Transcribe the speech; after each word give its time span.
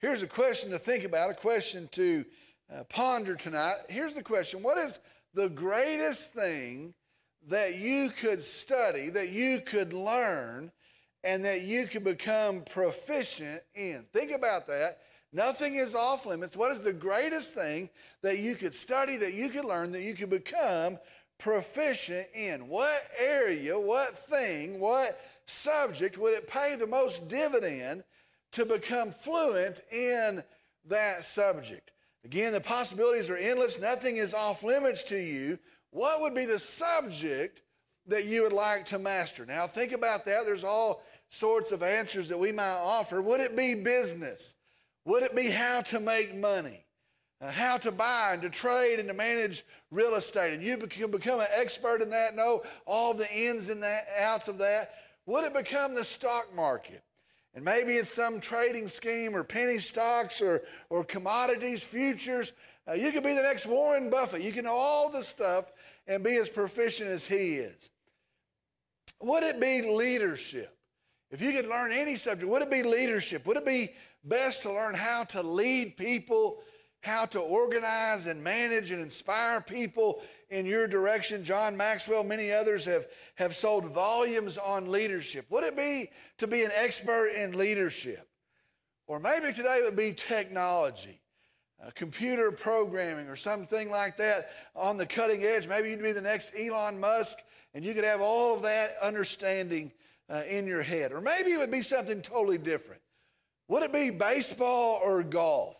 Here's 0.00 0.22
a 0.22 0.26
question 0.26 0.70
to 0.70 0.78
think 0.78 1.04
about, 1.04 1.30
a 1.30 1.34
question 1.34 1.86
to 1.92 2.24
uh, 2.74 2.84
ponder 2.84 3.36
tonight. 3.36 3.74
Here's 3.90 4.14
the 4.14 4.22
question 4.22 4.62
What 4.62 4.78
is 4.78 4.98
the 5.34 5.50
greatest 5.50 6.32
thing 6.32 6.94
that 7.48 7.76
you 7.76 8.08
could 8.08 8.42
study, 8.42 9.10
that 9.10 9.28
you 9.28 9.60
could 9.60 9.92
learn, 9.92 10.72
and 11.22 11.44
that 11.44 11.62
you 11.62 11.84
could 11.84 12.04
become 12.04 12.62
proficient 12.62 13.60
in? 13.74 14.06
Think 14.14 14.32
about 14.32 14.66
that. 14.68 14.98
Nothing 15.34 15.74
is 15.74 15.94
off 15.94 16.24
limits. 16.24 16.56
What 16.56 16.72
is 16.72 16.80
the 16.80 16.94
greatest 16.94 17.52
thing 17.52 17.90
that 18.22 18.38
you 18.38 18.54
could 18.54 18.74
study, 18.74 19.18
that 19.18 19.34
you 19.34 19.50
could 19.50 19.66
learn, 19.66 19.92
that 19.92 20.02
you 20.02 20.14
could 20.14 20.30
become 20.30 20.98
proficient 21.38 22.26
in? 22.34 22.68
What 22.68 23.02
area, 23.18 23.78
what 23.78 24.16
thing, 24.16 24.80
what 24.80 25.10
subject 25.44 26.16
would 26.16 26.32
it 26.32 26.48
pay 26.48 26.76
the 26.76 26.86
most 26.86 27.28
dividend 27.28 28.02
to 28.52 28.64
become 28.64 29.10
fluent 29.10 29.80
in 29.92 30.42
that 30.86 31.24
subject? 31.24 31.92
Again, 32.24 32.52
the 32.52 32.60
possibilities 32.60 33.30
are 33.30 33.36
endless. 33.36 33.80
Nothing 33.80 34.16
is 34.16 34.34
off 34.34 34.62
limits 34.62 35.02
to 35.04 35.18
you. 35.18 35.58
What 35.90 36.20
would 36.20 36.34
be 36.34 36.44
the 36.44 36.58
subject 36.58 37.62
that 38.06 38.24
you 38.24 38.42
would 38.42 38.52
like 38.52 38.86
to 38.86 38.98
master? 38.98 39.46
Now, 39.46 39.66
think 39.66 39.92
about 39.92 40.24
that. 40.26 40.44
There's 40.44 40.64
all 40.64 41.02
sorts 41.30 41.72
of 41.72 41.82
answers 41.82 42.28
that 42.28 42.38
we 42.38 42.52
might 42.52 42.76
offer. 42.76 43.22
Would 43.22 43.40
it 43.40 43.56
be 43.56 43.74
business? 43.74 44.54
Would 45.04 45.22
it 45.22 45.34
be 45.34 45.48
how 45.48 45.80
to 45.82 46.00
make 46.00 46.34
money? 46.34 46.84
Uh, 47.40 47.50
how 47.50 47.78
to 47.78 47.90
buy 47.90 48.32
and 48.34 48.42
to 48.42 48.50
trade 48.50 48.98
and 48.98 49.08
to 49.08 49.14
manage 49.14 49.62
real 49.90 50.14
estate? 50.14 50.52
And 50.52 50.62
you 50.62 50.76
can 50.76 51.10
become 51.10 51.40
an 51.40 51.46
expert 51.56 52.02
in 52.02 52.10
that, 52.10 52.36
know 52.36 52.62
all 52.86 53.14
the 53.14 53.32
ins 53.34 53.70
and 53.70 53.82
the 53.82 53.98
outs 54.18 54.48
of 54.48 54.58
that. 54.58 54.90
Would 55.24 55.44
it 55.44 55.54
become 55.54 55.94
the 55.94 56.04
stock 56.04 56.54
market? 56.54 57.02
And 57.54 57.64
maybe 57.64 57.94
it's 57.94 58.12
some 58.12 58.40
trading 58.40 58.86
scheme 58.88 59.34
or 59.34 59.42
penny 59.42 59.78
stocks 59.78 60.40
or, 60.40 60.62
or 60.88 61.04
commodities, 61.04 61.82
futures. 61.82 62.52
Uh, 62.88 62.92
you 62.92 63.10
could 63.10 63.24
be 63.24 63.34
the 63.34 63.42
next 63.42 63.66
Warren 63.66 64.08
Buffett. 64.08 64.42
You 64.42 64.52
can 64.52 64.64
know 64.64 64.74
all 64.74 65.10
the 65.10 65.22
stuff 65.22 65.72
and 66.06 66.22
be 66.22 66.36
as 66.36 66.48
proficient 66.48 67.10
as 67.10 67.26
he 67.26 67.56
is. 67.56 67.90
Would 69.20 69.42
it 69.42 69.60
be 69.60 69.82
leadership? 69.82 70.76
If 71.30 71.42
you 71.42 71.52
could 71.52 71.66
learn 71.66 71.92
any 71.92 72.16
subject, 72.16 72.48
would 72.48 72.62
it 72.62 72.70
be 72.70 72.82
leadership? 72.82 73.46
Would 73.46 73.56
it 73.56 73.66
be 73.66 73.90
best 74.24 74.62
to 74.62 74.72
learn 74.72 74.94
how 74.94 75.24
to 75.24 75.42
lead 75.42 75.96
people, 75.96 76.62
how 77.00 77.24
to 77.26 77.40
organize 77.40 78.26
and 78.26 78.42
manage 78.42 78.90
and 78.90 79.00
inspire 79.00 79.60
people 79.60 80.22
in 80.50 80.66
your 80.66 80.86
direction. 80.86 81.42
John 81.42 81.76
Maxwell, 81.76 82.24
many 82.24 82.52
others 82.52 82.84
have, 82.84 83.06
have 83.36 83.54
sold 83.54 83.92
volumes 83.92 84.58
on 84.58 84.90
leadership. 84.90 85.46
Would 85.50 85.64
it 85.64 85.76
be 85.76 86.10
to 86.38 86.46
be 86.46 86.62
an 86.62 86.70
expert 86.74 87.28
in 87.28 87.56
leadership? 87.56 88.28
Or 89.06 89.18
maybe 89.18 89.52
today 89.52 89.78
it 89.78 89.84
would 89.84 89.96
be 89.96 90.12
technology, 90.12 91.20
uh, 91.84 91.90
computer 91.94 92.52
programming, 92.52 93.28
or 93.28 93.36
something 93.36 93.90
like 93.90 94.16
that 94.18 94.42
on 94.76 94.98
the 94.98 95.06
cutting 95.06 95.42
edge. 95.42 95.66
Maybe 95.66 95.90
you'd 95.90 96.02
be 96.02 96.12
the 96.12 96.20
next 96.20 96.52
Elon 96.58 97.00
Musk 97.00 97.38
and 97.72 97.84
you 97.84 97.94
could 97.94 98.04
have 98.04 98.20
all 98.20 98.54
of 98.54 98.62
that 98.62 98.90
understanding 99.02 99.90
uh, 100.28 100.42
in 100.48 100.66
your 100.66 100.82
head. 100.82 101.12
Or 101.12 101.20
maybe 101.20 101.50
it 101.50 101.58
would 101.58 101.70
be 101.70 101.82
something 101.82 102.20
totally 102.20 102.58
different. 102.58 103.00
Would 103.68 103.84
it 103.84 103.92
be 103.92 104.10
baseball 104.10 105.00
or 105.02 105.22
golf? 105.22 105.79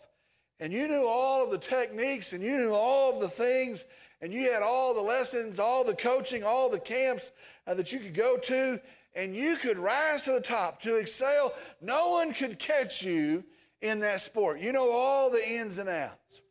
And 0.61 0.73
you 0.73 0.87
knew 0.89 1.07
all 1.07 1.43
of 1.43 1.51
the 1.51 1.59
techniques 1.59 2.33
and 2.35 2.43
you 2.43 2.59
knew 2.59 2.73
all 2.73 3.15
of 3.15 3.21
the 3.21 3.29
things 3.29 3.87
and 4.21 4.33
you 4.33 4.53
had 4.53 4.63
all 4.63 4.95
the 4.95 5.01
lessons, 5.01 5.59
all 5.59 5.85
the 5.85 5.97
coaching, 5.97 6.45
all 6.45 6.71
the 6.71 6.79
camps 6.79 7.33
uh, 7.67 7.75
that 7.75 7.93
you 7.93 7.99
could 7.99 8.15
go 8.15 8.37
to, 8.37 8.79
and 9.17 9.35
you 9.35 9.57
could 9.57 9.79
rise 9.79 10.25
to 10.25 10.33
the 10.33 10.41
top 10.41 10.83
to 10.83 10.97
excel. 10.97 11.53
No 11.81 12.11
one 12.11 12.35
could 12.35 12.59
catch 12.59 13.03
you 13.03 13.43
in 13.81 14.01
that 14.01 14.21
sport. 14.21 14.61
You 14.61 14.73
know 14.73 14.91
all 14.91 15.31
the 15.31 15.43
ins 15.49 15.79
and 15.79 15.89
outs. 15.89 16.43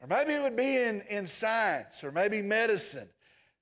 Or 0.00 0.08
maybe 0.08 0.32
it 0.32 0.42
would 0.42 0.56
be 0.56 0.76
in, 0.76 1.02
in 1.10 1.26
science 1.26 2.02
or 2.02 2.10
maybe 2.10 2.42
medicine 2.42 3.08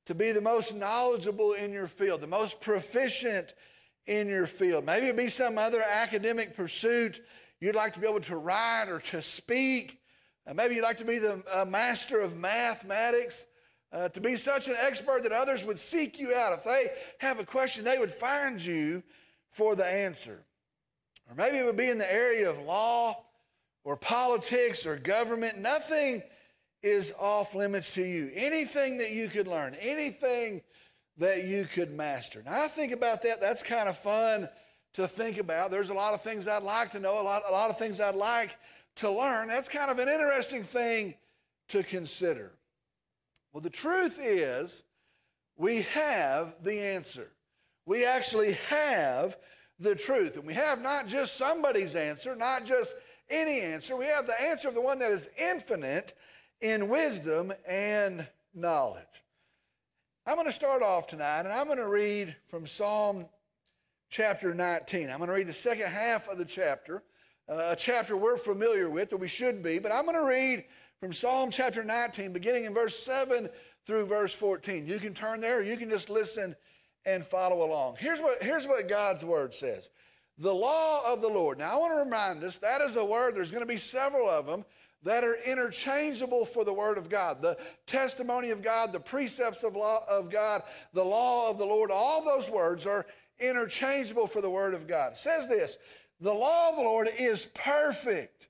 to 0.07 0.15
be 0.15 0.33
the 0.33 0.41
most 0.41 0.75
knowledgeable 0.75 1.53
in 1.53 1.73
your 1.73 1.87
field, 1.87 2.21
the 2.21 2.27
most 2.27 2.61
proficient 2.61 3.55
in 4.07 4.29
your 4.29 4.47
field. 4.47 4.87
Maybe 4.87 5.07
it'd 5.07 5.17
be 5.17 5.29
some 5.29 5.59
other 5.59 5.83
academic 5.83 6.57
pursuit 6.57 7.21
you'd 7.61 7.75
like 7.75 7.93
to 7.95 8.01
be 8.01 8.07
able 8.07 8.21
to 8.21 8.37
write 8.37 8.87
or 8.89 9.01
to 9.01 9.23
speak 9.23 10.01
uh, 10.47 10.55
maybe 10.55 10.75
you'd 10.75 10.83
like 10.83 10.99
to 10.99 11.05
be 11.05 11.19
the 11.19 11.43
uh, 11.53 11.65
master 11.65 12.21
of 12.21 12.37
mathematics, 12.37 13.47
uh, 13.93 14.09
to 14.09 14.21
be 14.21 14.37
such 14.37 14.69
an 14.69 14.75
expert 14.81 15.23
that 15.23 15.33
others 15.33 15.65
would 15.65 15.79
seek 15.79 16.19
you 16.19 16.35
out. 16.35 16.53
If 16.53 16.65
they 16.65 16.87
have 17.19 17.39
a 17.39 17.45
question, 17.45 17.85
they 17.85 17.99
would 17.99 18.11
find 18.11 18.65
you 18.65 19.03
for 19.49 19.75
the 19.75 19.87
answer. 19.87 20.45
Or 21.29 21.37
maybe 21.37 21.59
it 21.59 21.65
would 21.65 21.77
be 21.77 21.89
in 21.89 21.99
the 21.99 22.13
area 22.13 22.49
of 22.49 22.61
law 22.61 23.15
or 23.85 23.97
politics 23.97 24.87
or 24.87 24.97
government. 24.97 25.59
Nothing 25.59 26.23
is 26.83 27.13
off 27.19 27.55
limits 27.55 27.95
to 27.95 28.03
you. 28.03 28.31
Anything 28.35 28.99
that 28.99 29.11
you 29.11 29.29
could 29.29 29.47
learn, 29.47 29.77
anything 29.81 30.63
that 31.19 31.45
you 31.45 31.65
could 31.65 31.93
master. 31.93 32.43
Now, 32.45 32.63
I 32.65 32.69
think 32.69 32.93
about 32.93 33.23
that. 33.23 33.41
That's 33.41 33.63
kind 33.63 33.89
of 33.89 33.99
fun 33.99 34.49
to 34.95 35.07
think 35.07 35.39
about. 35.39 35.71
There's 35.71 35.91
a 35.91 35.95
lot 35.95 36.15
of 36.15 36.23
things 36.23 36.49
I'd 36.49 36.63
like 36.63 36.91
to 36.93 37.01
know, 37.01 37.21
a 37.21 37.23
lot, 37.23 37.43
a 37.49 37.53
lot 37.53 37.71
of 37.71 37.79
things 37.79 38.01
I'd 38.01 38.15
like 38.15 38.57
to 38.97 39.11
learn. 39.11 39.49
That's 39.49 39.69
kind 39.69 39.91
of 39.91 39.99
an 39.99 40.09
interesting 40.09 40.63
thing 40.63 41.15
to 41.69 41.83
consider. 41.83 42.53
Well, 43.53 43.61
the 43.61 43.71
truth 43.71 44.19
is, 44.21 44.85
we 45.57 45.83
have 45.83 46.55
the 46.63 46.81
answer. 46.81 47.29
We 47.87 48.05
actually 48.05 48.53
have 48.69 49.37
the 49.79 49.95
truth. 49.95 50.37
And 50.37 50.47
we 50.47 50.55
have 50.55 50.83
not 50.83 51.07
just 51.07 51.37
somebody's 51.37 51.97
answer, 51.97 52.35
not 52.37 52.65
just 52.65 52.95
any 53.29 53.61
answer. 53.61 53.97
We 53.97 54.07
have 54.07 54.27
the 54.27 54.41
answer 54.43 54.69
of 54.69 54.75
the 54.75 54.81
one 54.81 54.99
that 54.99 55.11
is 55.11 55.31
infinite 55.39 56.15
in 56.61 56.89
wisdom 56.89 57.53
and 57.69 58.27
knowledge. 58.55 59.05
I'm 60.27 60.35
going 60.35 60.47
to 60.47 60.53
start 60.53 60.83
off 60.83 61.07
tonight 61.07 61.41
and 61.41 61.49
I'm 61.53 61.67
going 61.67 61.79
to 61.79 61.89
read 61.89 62.37
from 62.47 62.67
Psalm 62.67 63.27
chapter 64.11 64.53
19. 64.53 65.09
I'm 65.09 65.19
going 65.19 65.29
to 65.29 65.35
read 65.35 65.47
the 65.47 65.53
second 65.53 65.87
half 65.87 66.29
of 66.29 66.37
the 66.37 66.45
chapter 66.45 67.03
uh, 67.51 67.71
a 67.73 67.77
chapter 67.77 68.17
we're 68.17 68.37
familiar 68.37 68.89
with, 68.89 69.13
or 69.13 69.17
we 69.17 69.27
should 69.27 69.61
be, 69.61 69.81
but 69.81 69.91
I'm 69.91 70.05
going 70.05 70.17
to 70.17 70.25
read 70.25 70.65
from 71.01 71.13
Psalm 71.13 71.51
chapter 71.51 71.83
19, 71.83 72.33
beginning 72.33 72.65
in 72.65 72.73
verse 72.73 72.97
7 72.97 73.49
through 73.87 74.07
verse 74.07 74.33
14. 74.33 74.87
You 74.87 75.01
can 75.01 75.15
turn 75.15 75.41
there, 75.41 75.59
or 75.59 75.63
you 75.63 75.77
can 75.77 75.91
just 75.91 76.11
listen 76.11 76.55
and 77.07 77.25
follow 77.25 77.67
along. 77.67 77.97
Here's 77.99 78.21
what, 78.21 78.41
here's 78.41 78.69
what 78.69 78.89
God's 78.89 79.25
word 79.25 79.53
says 79.53 79.91
The 80.39 80.55
law 80.55 81.13
of 81.13 81.23
the 81.23 81.29
Lord. 81.29 81.59
Now, 81.59 81.73
I 81.73 81.77
want 81.77 81.93
to 81.93 82.05
remind 82.05 82.45
us 82.45 82.59
that 82.59 82.83
is 82.83 82.97
a 82.97 83.05
word, 83.05 83.35
there's 83.35 83.51
going 83.51 83.65
to 83.65 83.69
be 83.69 83.79
several 83.79 84.29
of 84.29 84.47
them 84.47 84.65
that 85.03 85.25
are 85.25 85.37
interchangeable 85.47 86.45
for 86.45 86.65
the 86.65 86.73
word 86.73 86.99
of 86.99 87.09
God. 87.09 87.41
The 87.41 87.57
testimony 87.87 88.51
of 88.51 88.63
God, 88.63 88.93
the 88.93 89.01
precepts 89.01 89.65
of, 89.65 89.75
law, 89.75 90.03
of 90.09 90.31
God, 90.31 90.61
the 90.93 91.05
law 91.05 91.51
of 91.51 91.59
the 91.59 91.65
Lord, 91.65 91.91
all 91.91 92.25
those 92.25 92.51
words 92.51 92.87
are 92.87 93.07
interchangeable 93.41 94.27
for 94.27 94.41
the 94.41 94.51
word 94.51 94.75
of 94.75 94.87
God. 94.87 95.13
It 95.13 95.19
says 95.19 95.49
this 95.49 95.79
the 96.21 96.33
law 96.33 96.71
of 96.71 96.77
the 96.77 96.83
Lord 96.83 97.09
is 97.19 97.47
perfect, 97.47 98.49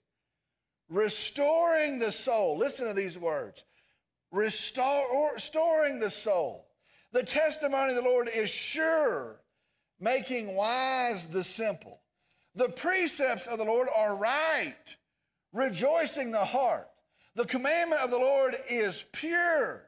restoring 0.88 1.98
the 1.98 2.12
soul. 2.12 2.58
Listen 2.58 2.88
to 2.88 2.94
these 2.94 3.18
words 3.18 3.64
restoring 4.32 5.98
the 5.98 6.10
soul. 6.10 6.66
The 7.12 7.22
testimony 7.22 7.90
of 7.90 7.96
the 7.96 8.08
Lord 8.08 8.28
is 8.32 8.50
sure, 8.50 9.40
making 9.98 10.54
wise 10.54 11.26
the 11.26 11.42
simple. 11.42 12.00
The 12.54 12.68
precepts 12.68 13.46
of 13.46 13.58
the 13.58 13.64
Lord 13.64 13.88
are 13.94 14.16
right, 14.16 14.96
rejoicing 15.52 16.30
the 16.30 16.44
heart. 16.44 16.88
The 17.34 17.44
commandment 17.44 18.02
of 18.02 18.10
the 18.10 18.18
Lord 18.18 18.56
is 18.68 19.04
pure, 19.12 19.82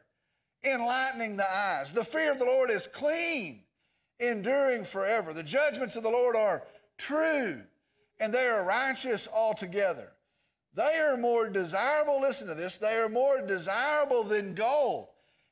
enlightening 0.65 1.37
the 1.37 1.49
eyes. 1.49 1.93
The 1.93 2.05
fear 2.05 2.33
of 2.33 2.39
the 2.39 2.45
Lord 2.45 2.71
is 2.71 2.87
clean, 2.87 3.62
enduring 4.22 4.84
forever. 4.84 5.33
The 5.33 5.43
judgments 5.43 5.97
of 5.97 6.03
the 6.03 6.10
Lord 6.10 6.37
are 6.37 6.62
true, 6.99 7.62
and 8.21 8.33
they 8.33 8.47
are 8.47 8.65
righteous 8.65 9.28
altogether. 9.33 10.12
They 10.75 10.99
are 10.99 11.17
more 11.17 11.50
desirable, 11.50 12.20
listen 12.20 12.49
to 12.49 12.55
this, 12.55 12.79
they 12.79 12.97
are 12.97 13.08
more 13.08 13.47
desirable 13.47 14.23
than 14.25 14.55
gold. 14.55 15.08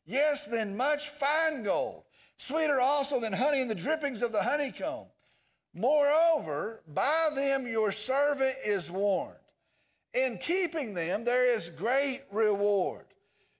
Yes, 0.07 0.47
than 0.47 0.77
much 0.77 1.09
fine 1.09 1.63
gold. 1.63 2.05
Sweeter 2.37 2.81
also 2.81 3.21
than 3.21 3.33
honey 3.33 3.61
and 3.61 3.71
the 3.71 3.75
drippings 3.75 4.23
of 4.23 4.33
the 4.33 4.43
honeycomb. 4.43 5.07
Moreover, 5.75 6.83
by 6.89 7.29
them 7.35 7.67
your 7.67 7.93
servant 7.93 8.55
is 8.65 8.91
warned. 8.91 9.37
In 10.15 10.39
keeping 10.39 10.95
them, 10.95 11.25
there 11.25 11.47
is 11.47 11.69
great 11.69 12.23
reward. 12.33 13.07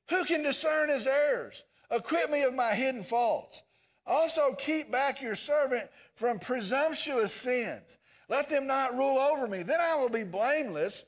Who 0.09 0.25
can 0.25 0.43
discern 0.43 0.89
his 0.89 1.07
errors? 1.07 1.63
Acquit 1.91 2.31
me 2.31 2.43
of 2.43 2.55
my 2.55 2.75
hidden 2.75 3.03
faults. 3.03 3.63
Also, 4.11 4.53
keep 4.59 4.91
back 4.91 5.23
your 5.23 5.37
servant 5.37 5.89
from 6.15 6.41
presumptuous 6.41 7.33
sins. 7.33 7.99
Let 8.29 8.51
them 8.51 8.67
not 8.67 8.95
rule 8.95 9.17
over 9.17 9.47
me. 9.47 9.63
Then 9.63 9.79
I 9.81 9.95
will 9.95 10.09
be 10.09 10.25
blameless, 10.25 11.07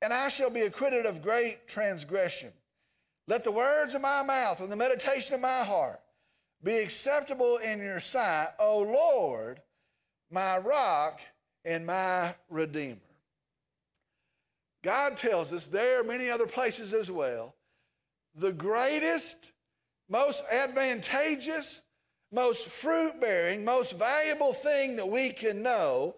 and 0.00 0.14
I 0.14 0.30
shall 0.30 0.48
be 0.48 0.62
acquitted 0.62 1.04
of 1.04 1.22
great 1.22 1.68
transgression. 1.68 2.48
Let 3.26 3.44
the 3.44 3.52
words 3.52 3.94
of 3.94 4.00
my 4.00 4.22
mouth 4.22 4.60
and 4.62 4.72
the 4.72 4.76
meditation 4.76 5.34
of 5.34 5.42
my 5.42 5.62
heart 5.62 6.00
be 6.64 6.78
acceptable 6.78 7.58
in 7.58 7.80
your 7.80 8.00
sight, 8.00 8.48
O 8.58 8.80
Lord, 8.80 9.60
my 10.30 10.56
rock 10.56 11.20
and 11.66 11.84
my 11.84 12.34
redeemer. 12.48 12.96
God 14.82 15.18
tells 15.18 15.52
us 15.52 15.66
there 15.66 16.00
are 16.00 16.04
many 16.04 16.30
other 16.30 16.46
places 16.46 16.94
as 16.94 17.10
well. 17.10 17.54
The 18.34 18.52
greatest, 18.52 19.52
most 20.08 20.42
advantageous, 20.50 21.82
most 22.30 22.68
fruit 22.68 23.20
bearing, 23.20 23.64
most 23.64 23.98
valuable 23.98 24.52
thing 24.52 24.96
that 24.96 25.08
we 25.08 25.30
can 25.30 25.62
know 25.62 26.16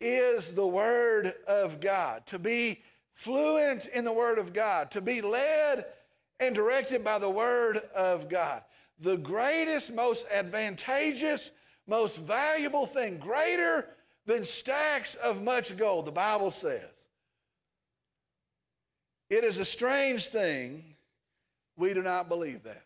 is 0.00 0.52
the 0.52 0.66
Word 0.66 1.32
of 1.46 1.80
God. 1.80 2.26
To 2.26 2.38
be 2.38 2.82
fluent 3.12 3.86
in 3.86 4.04
the 4.04 4.12
Word 4.12 4.38
of 4.38 4.52
God, 4.52 4.90
to 4.90 5.00
be 5.00 5.20
led 5.20 5.84
and 6.40 6.54
directed 6.54 7.04
by 7.04 7.18
the 7.18 7.30
Word 7.30 7.78
of 7.96 8.28
God. 8.28 8.62
The 8.98 9.16
greatest, 9.16 9.94
most 9.94 10.26
advantageous, 10.32 11.52
most 11.86 12.18
valuable 12.18 12.86
thing, 12.86 13.18
greater 13.18 13.88
than 14.26 14.42
stacks 14.42 15.14
of 15.16 15.42
much 15.42 15.76
gold, 15.76 16.06
the 16.06 16.12
Bible 16.12 16.50
says. 16.50 16.90
It 19.30 19.44
is 19.44 19.58
a 19.58 19.64
strange 19.64 20.26
thing. 20.26 20.82
We 21.76 21.94
do 21.94 22.02
not 22.02 22.28
believe 22.28 22.62
that. 22.64 22.83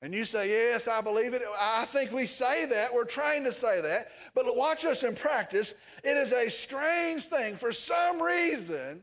And 0.00 0.14
you 0.14 0.24
say, 0.24 0.48
Yes, 0.50 0.86
I 0.86 1.00
believe 1.00 1.34
it. 1.34 1.42
I 1.58 1.84
think 1.84 2.12
we 2.12 2.26
say 2.26 2.66
that. 2.66 2.94
We're 2.94 3.04
trained 3.04 3.46
to 3.46 3.52
say 3.52 3.80
that. 3.80 4.08
But 4.34 4.44
watch 4.56 4.84
us 4.84 5.02
in 5.02 5.14
practice. 5.14 5.74
It 6.04 6.16
is 6.16 6.32
a 6.32 6.48
strange 6.48 7.24
thing. 7.24 7.56
For 7.56 7.72
some 7.72 8.22
reason, 8.22 9.02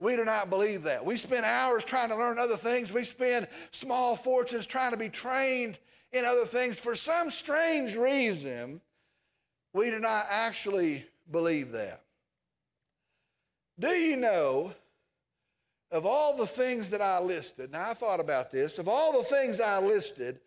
we 0.00 0.16
do 0.16 0.24
not 0.24 0.50
believe 0.50 0.82
that. 0.82 1.04
We 1.04 1.16
spend 1.16 1.44
hours 1.44 1.84
trying 1.84 2.10
to 2.10 2.16
learn 2.16 2.38
other 2.38 2.56
things. 2.56 2.92
We 2.92 3.04
spend 3.04 3.48
small 3.70 4.16
fortunes 4.16 4.66
trying 4.66 4.90
to 4.90 4.98
be 4.98 5.08
trained 5.08 5.78
in 6.12 6.24
other 6.24 6.44
things. 6.44 6.78
For 6.78 6.94
some 6.94 7.30
strange 7.30 7.96
reason, 7.96 8.80
we 9.72 9.90
do 9.90 9.98
not 9.98 10.26
actually 10.28 11.06
believe 11.30 11.72
that. 11.72 12.02
Do 13.78 13.88
you 13.88 14.16
know 14.16 14.72
of 15.92 16.06
all 16.06 16.36
the 16.36 16.46
things 16.46 16.90
that 16.90 17.00
I 17.00 17.20
listed? 17.20 17.70
Now, 17.70 17.90
I 17.90 17.94
thought 17.94 18.20
about 18.20 18.50
this. 18.50 18.78
Of 18.78 18.88
all 18.88 19.12
the 19.12 19.24
things 19.24 19.60
I 19.60 19.78
listed, 19.78 20.40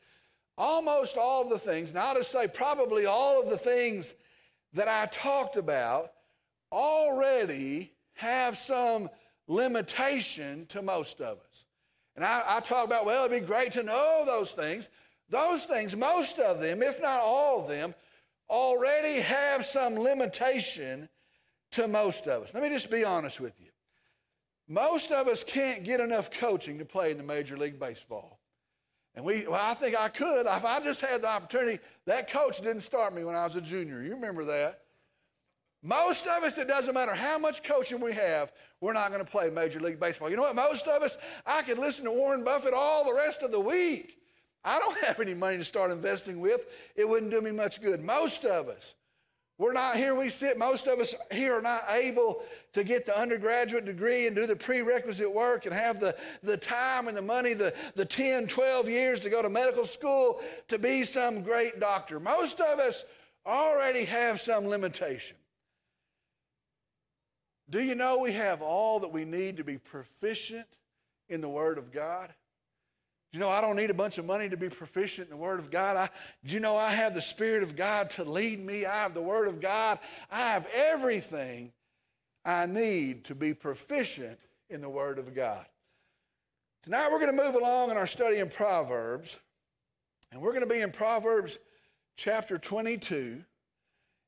almost 0.58 1.18
all 1.18 1.44
of 1.44 1.50
the 1.50 1.60
things, 1.60 1.94
now 1.94 2.14
to 2.14 2.24
say 2.24 2.48
probably 2.48 3.06
all 3.06 3.42
of 3.42 3.50
the 3.50 3.58
things 3.58 4.16
that 4.74 4.88
I 4.88 5.06
talked 5.12 5.56
about 5.56 6.12
already 6.72 7.94
have 8.14 8.58
some 8.58 9.10
limitation 9.48 10.66
to 10.68 10.82
most 10.82 11.22
of 11.22 11.38
us. 11.38 11.66
And 12.16 12.26
I, 12.26 12.44
I 12.48 12.60
talk 12.60 12.86
about, 12.86 13.06
well, 13.06 13.26
it'd 13.26 13.42
be 13.42 13.46
great 13.46 13.72
to 13.74 13.84
know 13.84 14.24
those 14.26 14.52
things. 14.52 14.90
Those 15.30 15.66
things, 15.66 15.96
most 15.96 16.40
of 16.40 16.60
them, 16.60 16.82
if 16.82 17.02
not 17.02 17.22
all 17.22 17.62
of 17.62 17.68
them, 17.68 17.94
already 18.50 19.22
have 19.22 19.66
some 19.66 19.96
limitation 19.96 21.10
to 21.72 21.88
most 21.88 22.28
of 22.28 22.44
us. 22.44 22.54
Let 22.54 22.64
me 22.64 22.70
just 22.70 22.90
be 22.92 23.04
honest 23.04 23.40
with 23.40 23.60
you. 23.60 23.68
Most 24.68 25.12
of 25.12 25.28
us 25.28 25.44
can't 25.44 25.84
get 25.84 26.00
enough 26.00 26.32
coaching 26.32 26.80
to 26.80 26.86
play 26.86 27.12
in 27.12 27.18
the 27.18 27.24
Major 27.24 27.58
League 27.58 27.80
Baseball. 27.80 28.40
And 29.16 29.24
we, 29.24 29.48
well, 29.48 29.62
I 29.62 29.74
think 29.74 29.98
I 29.98 30.10
could 30.10 30.46
if 30.46 30.66
I 30.66 30.80
just 30.82 31.02
had 31.02 31.22
the 31.22 31.30
opportunity. 31.30 31.80
That 32.06 32.30
coach 32.30 32.60
didn't 32.62 32.82
start 32.82 33.16
me 33.16 33.24
when 33.24 33.36
I 33.36 33.46
was 33.46 33.56
a 33.56 33.62
junior. 33.62 34.02
You 34.04 34.12
remember 34.12 34.44
that. 34.46 34.82
Most 35.82 36.26
of 36.26 36.44
us, 36.44 36.58
it 36.58 36.68
doesn't 36.68 36.96
matter 36.96 37.14
how 37.14 37.38
much 37.38 37.64
coaching 37.64 38.02
we 38.02 38.12
have, 38.14 38.52
we're 38.82 38.94
not 38.94 39.12
going 39.12 39.24
to 39.24 39.30
play 39.30 39.52
Major 39.52 39.80
League 39.80 40.00
Baseball. 40.00 40.30
You 40.30 40.36
know 40.36 40.42
what? 40.42 40.56
Most 40.56 40.88
of 40.88 41.04
us, 41.04 41.18
I 41.46 41.62
could 41.62 41.78
listen 41.78 42.06
to 42.06 42.12
Warren 42.12 42.44
Buffett 42.44 42.74
all 42.74 43.06
the 43.06 43.14
rest 43.14 43.44
of 43.44 43.52
the 43.52 43.60
week. 43.60 44.18
I 44.64 44.80
don't 44.80 44.98
have 45.06 45.20
any 45.20 45.36
money 45.36 45.58
to 45.58 45.64
start 45.64 45.92
investing 45.92 46.40
with. 46.40 46.92
It 46.96 47.08
wouldn't 47.08 47.32
do 47.32 47.40
me 47.40 47.52
much 47.52 47.82
good. 47.82 48.02
Most 48.02 48.46
of 48.46 48.68
us, 48.68 48.96
we're 49.58 49.74
not 49.74 49.96
here, 49.96 50.14
we 50.14 50.30
sit. 50.30 50.58
Most 50.58 50.86
of 50.88 51.00
us 51.00 51.16
here 51.32 51.54
are 51.54 51.62
not 51.62 51.84
able 51.90 52.44
to 52.74 52.84
get 52.84 53.06
the 53.06 53.18
undergraduate 53.18 53.86
degree 53.86 54.28
and 54.28 54.36
do 54.36 54.46
the 54.46 54.56
prerequisite 54.56 55.34
work 55.34 55.66
and 55.66 55.74
have 55.74 56.02
the, 56.02 56.14
the 56.44 56.58
time 56.58 57.08
and 57.08 57.16
the 57.16 57.22
money, 57.22 57.54
the, 57.54 57.74
the 57.96 58.04
10, 58.04 58.48
12 58.48 58.90
years 58.90 59.22
to 59.22 59.30
go 59.30 59.42
to 59.42 59.48
medical 59.48 59.86
school 59.86 60.42
to 60.68 60.78
be 60.78 61.04
some 61.04 61.42
great 61.42 61.80
doctor. 61.80 62.20
Most 62.20 62.60
of 62.60 62.80
us 62.80 63.06
already 63.46 64.04
have 64.04 64.42
some 64.42 64.68
limitation. 64.68 65.38
Do 67.70 67.82
you 67.82 67.96
know 67.96 68.20
we 68.20 68.34
have 68.34 68.62
all 68.62 69.00
that 69.00 69.12
we 69.12 69.24
need 69.24 69.58
to 69.58 69.64
be 69.64 69.78
proficient 69.78 70.68
in 71.30 71.40
the 71.40 71.50
Word 71.50 71.78
of 71.78 71.94
God? 71.94 72.34
You 73.32 73.40
know 73.40 73.50
I 73.50 73.60
don't 73.60 73.76
need 73.76 73.90
a 73.90 73.96
bunch 73.96 74.18
of 74.18 74.26
money 74.26 74.48
to 74.50 74.58
be 74.58 74.70
proficient 74.70 75.28
in 75.28 75.32
the 75.32 75.42
Word 75.42 75.60
of 75.60 75.70
God? 75.70 75.98
I, 75.98 76.10
do 76.46 76.54
you 76.54 76.60
know 76.60 76.78
I 76.78 76.92
have 76.92 77.14
the 77.14 77.22
Spirit 77.22 77.64
of 77.64 77.76
God 77.76 78.10
to 78.12 78.24
lead 78.24 78.60
me? 78.60 78.86
I 78.86 78.96
have 78.96 79.14
the 79.14 79.22
Word 79.22 79.48
of 79.48 79.60
God. 79.60 80.00
I 80.32 80.52
have 80.52 80.68
everything 80.74 81.74
I 82.46 82.66
need 82.66 83.26
to 83.26 83.36
be 83.36 83.54
proficient 83.54 84.40
in 84.70 84.82
the 84.82 84.90
Word 84.90 85.20
of 85.20 85.36
God. 85.36 85.66
Tonight 86.84 87.10
we're 87.12 87.20
going 87.20 87.36
to 87.36 87.44
move 87.44 87.56
along 87.56 87.92
in 87.92 87.98
our 87.98 88.08
study 88.08 88.38
in 88.38 88.48
Proverbs, 88.48 89.38
and 90.32 90.40
we're 90.40 90.54
going 90.54 90.68
to 90.68 90.74
be 90.74 90.82
in 90.82 90.92
Proverbs 90.92 91.60
chapter 92.16 92.58
22. 92.58 93.44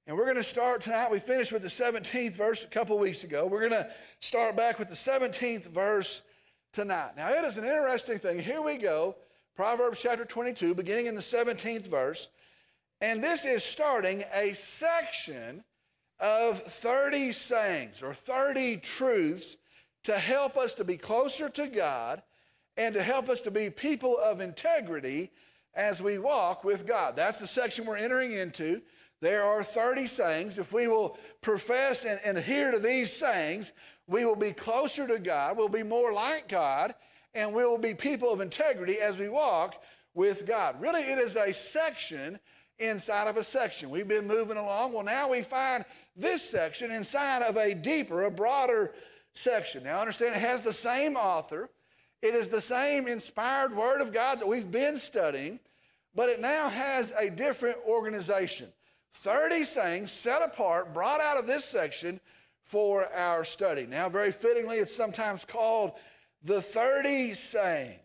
And 0.08 0.18
we're 0.18 0.24
going 0.24 0.38
to 0.38 0.44
start 0.44 0.82
tonight. 0.82 1.12
We 1.12 1.20
finished 1.20 1.52
with 1.52 1.62
the 1.62 1.68
17th 1.68 2.36
verse 2.36 2.64
a 2.64 2.68
couple 2.68 2.98
weeks 2.98 3.26
ago. 3.26 3.46
We're 3.46 3.70
going 3.70 3.84
to 3.84 3.88
start 4.22 4.56
back 4.56 4.80
with 4.80 4.88
the 4.88 4.96
17th 4.96 5.68
verse 5.68 6.22
tonight. 6.78 7.14
Now, 7.18 7.30
it 7.30 7.44
is 7.44 7.58
an 7.58 7.64
interesting 7.64 8.20
thing. 8.20 8.38
Here 8.38 8.62
we 8.62 8.78
go, 8.78 9.16
Proverbs 9.56 10.00
chapter 10.00 10.26
22, 10.26 10.76
beginning 10.76 11.08
in 11.08 11.16
the 11.16 11.22
17th 11.22 11.90
verse. 11.90 12.30
And 13.02 13.24
this 13.24 13.46
is 13.46 13.64
starting 13.64 14.24
a 14.32 14.54
section 14.54 15.64
of 16.20 16.62
30 16.62 17.32
sayings 17.32 18.04
or 18.04 18.14
30 18.14 18.78
truths 18.78 19.58
to 20.04 20.20
help 20.20 20.56
us 20.56 20.76
to 20.76 20.84
be 20.84 20.98
closer 20.98 21.50
to 21.50 21.66
God 21.66 22.22
and 22.78 22.94
to 22.94 23.02
help 23.02 23.28
us 23.28 23.42
to 23.42 23.50
be 23.50 23.72
people 23.72 24.16
of 24.24 24.40
integrity 24.40 25.32
as 25.74 26.00
we 26.00 26.20
walk 26.20 26.64
with 26.64 26.86
God. 26.86 27.16
That's 27.16 27.40
the 27.40 27.48
section 27.48 27.88
we're 27.88 27.98
entering 27.98 28.34
into. 28.34 28.84
There 29.20 29.44
are 29.44 29.64
30 29.64 30.06
sayings. 30.06 30.60
If 30.60 30.74
we 30.74 30.88
will 30.88 31.18
profess 31.42 32.06
and, 32.06 32.20
and 32.24 32.38
adhere 32.38 32.70
to 32.70 32.78
these 32.78 33.12
sayings, 33.12 33.74
we 34.08 34.26
will 34.26 34.36
be 34.36 34.52
closer 34.52 35.08
to 35.08 35.20
God, 35.20 35.58
we'll 35.58 35.70
be 35.70 35.84
more 35.84 36.14
like 36.14 36.48
God, 36.48 36.96
and 37.36 37.54
we 37.54 37.66
will 37.66 37.78
be 37.78 37.94
people 37.94 38.32
of 38.32 38.42
integrity 38.42 39.00
as 39.00 39.18
we 39.18 39.30
walk 39.30 39.84
with 40.14 40.48
God. 40.48 40.82
Really, 40.82 41.02
it 41.02 41.20
is 41.20 41.36
a 41.36 41.54
section 41.54 42.40
inside 42.80 43.28
of 43.28 43.38
a 43.38 43.44
section. 43.44 43.90
We've 43.90 44.08
been 44.08 44.28
moving 44.28 44.58
along. 44.58 44.94
Well, 44.94 45.04
now 45.04 45.30
we 45.30 45.42
find 45.42 45.84
this 46.16 46.42
section 46.42 46.92
inside 46.92 47.44
of 47.44 47.58
a 47.58 47.74
deeper, 47.74 48.24
a 48.24 48.32
broader 48.32 48.94
section. 49.34 49.84
Now, 49.84 50.00
understand 50.00 50.36
it 50.36 50.40
has 50.40 50.62
the 50.62 50.74
same 50.74 51.16
author, 51.16 51.70
it 52.22 52.34
is 52.34 52.48
the 52.48 52.62
same 52.62 53.08
inspired 53.08 53.76
Word 53.76 54.02
of 54.02 54.12
God 54.12 54.40
that 54.40 54.48
we've 54.48 54.72
been 54.72 54.98
studying, 54.98 55.60
but 56.16 56.30
it 56.30 56.40
now 56.40 56.70
has 56.70 57.14
a 57.18 57.30
different 57.30 57.78
organization. 57.88 58.68
30 59.14 59.64
sayings 59.64 60.12
set 60.12 60.42
apart, 60.42 60.94
brought 60.94 61.22
out 61.22 61.38
of 61.38 61.46
this 61.46 61.66
section 61.66 62.20
for 62.68 63.08
our 63.14 63.46
study. 63.46 63.86
Now, 63.86 64.10
very 64.10 64.34
fittingly, 64.34 64.76
it's 64.76 64.94
sometimes 64.94 65.46
called 65.46 65.94
the 66.44 66.62
30 66.62 67.32
sayings. 67.32 68.02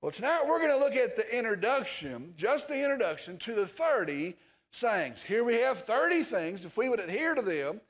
Well, 0.00 0.12
tonight 0.12 0.44
we're 0.46 0.60
going 0.60 0.70
to 0.70 0.78
look 0.78 0.94
at 0.94 1.16
the 1.16 1.36
introduction, 1.36 2.34
just 2.36 2.68
the 2.68 2.80
introduction 2.80 3.36
to 3.38 3.54
the 3.54 3.66
30 3.66 4.36
sayings. 4.70 5.20
Here 5.20 5.42
we 5.42 5.56
have 5.56 5.80
30 5.80 6.22
things. 6.22 6.64
If 6.64 6.76
we 6.76 6.88
would 6.88 7.00
adhere 7.00 7.34
to 7.34 7.42
them, 7.42 7.80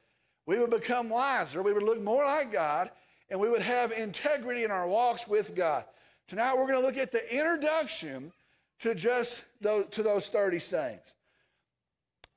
we 0.46 0.58
would 0.58 0.70
become 0.70 1.10
wiser, 1.10 1.62
we 1.62 1.74
would 1.74 1.82
look 1.82 2.00
more 2.00 2.24
like 2.24 2.50
God, 2.50 2.90
and 3.28 3.38
we 3.38 3.50
would 3.50 3.60
have 3.60 3.92
integrity 3.92 4.64
in 4.64 4.70
our 4.70 4.88
walks 4.88 5.28
with 5.28 5.54
God. 5.54 5.84
Tonight 6.28 6.56
we're 6.56 6.66
going 6.66 6.80
to 6.80 6.86
look 6.86 6.96
at 6.96 7.12
the 7.12 7.36
introduction 7.36 8.32
to 8.80 8.94
just 8.94 9.44
those, 9.60 9.86
to 9.90 10.02
those 10.02 10.30
30 10.30 10.60
sayings. 10.60 11.14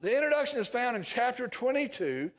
The 0.01 0.13
introduction 0.13 0.59
is 0.59 0.67
found 0.67 0.97
in 0.97 1.03
chapter 1.03 1.47
22, 1.47 2.29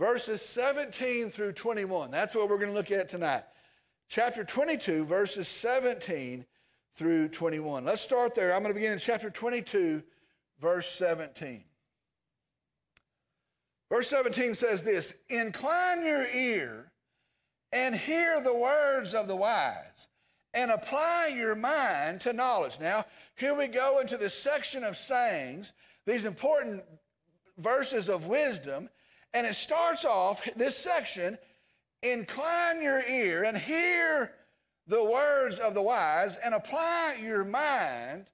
verses 0.00 0.40
17 0.40 1.28
through 1.28 1.52
21. 1.52 2.10
That's 2.10 2.34
what 2.34 2.48
we're 2.48 2.56
going 2.56 2.70
to 2.70 2.74
look 2.74 2.90
at 2.90 3.10
tonight. 3.10 3.42
Chapter 4.08 4.44
22, 4.44 5.04
verses 5.04 5.46
17 5.46 6.46
through 6.94 7.28
21. 7.28 7.84
Let's 7.84 8.00
start 8.00 8.34
there. 8.34 8.54
I'm 8.54 8.62
going 8.62 8.72
to 8.72 8.80
begin 8.80 8.94
in 8.94 8.98
chapter 8.98 9.28
22, 9.28 10.02
verse 10.58 10.88
17. 10.88 11.62
Verse 13.90 14.08
17 14.08 14.54
says 14.54 14.82
this 14.82 15.18
Incline 15.28 16.06
your 16.06 16.26
ear 16.28 16.90
and 17.70 17.94
hear 17.94 18.40
the 18.40 18.54
words 18.54 19.12
of 19.12 19.28
the 19.28 19.36
wise, 19.36 20.08
and 20.54 20.70
apply 20.70 21.30
your 21.36 21.54
mind 21.54 22.22
to 22.22 22.32
knowledge. 22.32 22.80
Now, 22.80 23.04
here 23.36 23.54
we 23.54 23.66
go 23.66 23.98
into 24.00 24.16
this 24.16 24.34
section 24.34 24.82
of 24.82 24.96
sayings 24.96 25.74
these 26.06 26.24
important 26.24 26.82
verses 27.58 28.08
of 28.08 28.28
wisdom, 28.28 28.88
and 29.34 29.46
it 29.46 29.54
starts 29.54 30.04
off 30.04 30.44
this 30.56 30.76
section 30.76 31.38
incline 32.02 32.82
your 32.82 33.02
ear 33.06 33.44
and 33.44 33.56
hear 33.56 34.32
the 34.86 35.04
words 35.04 35.58
of 35.58 35.74
the 35.74 35.82
wise 35.82 36.38
and 36.44 36.54
apply 36.54 37.16
your 37.22 37.44
mind 37.44 38.26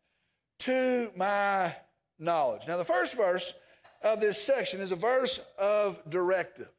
to 0.60 1.10
my 1.16 1.74
knowledge. 2.18 2.62
Now, 2.68 2.76
the 2.76 2.84
first 2.84 3.16
verse 3.16 3.54
of 4.02 4.20
this 4.20 4.40
section 4.40 4.80
is 4.80 4.92
a 4.92 4.96
verse 4.96 5.40
of 5.58 6.00
directive. 6.08 6.70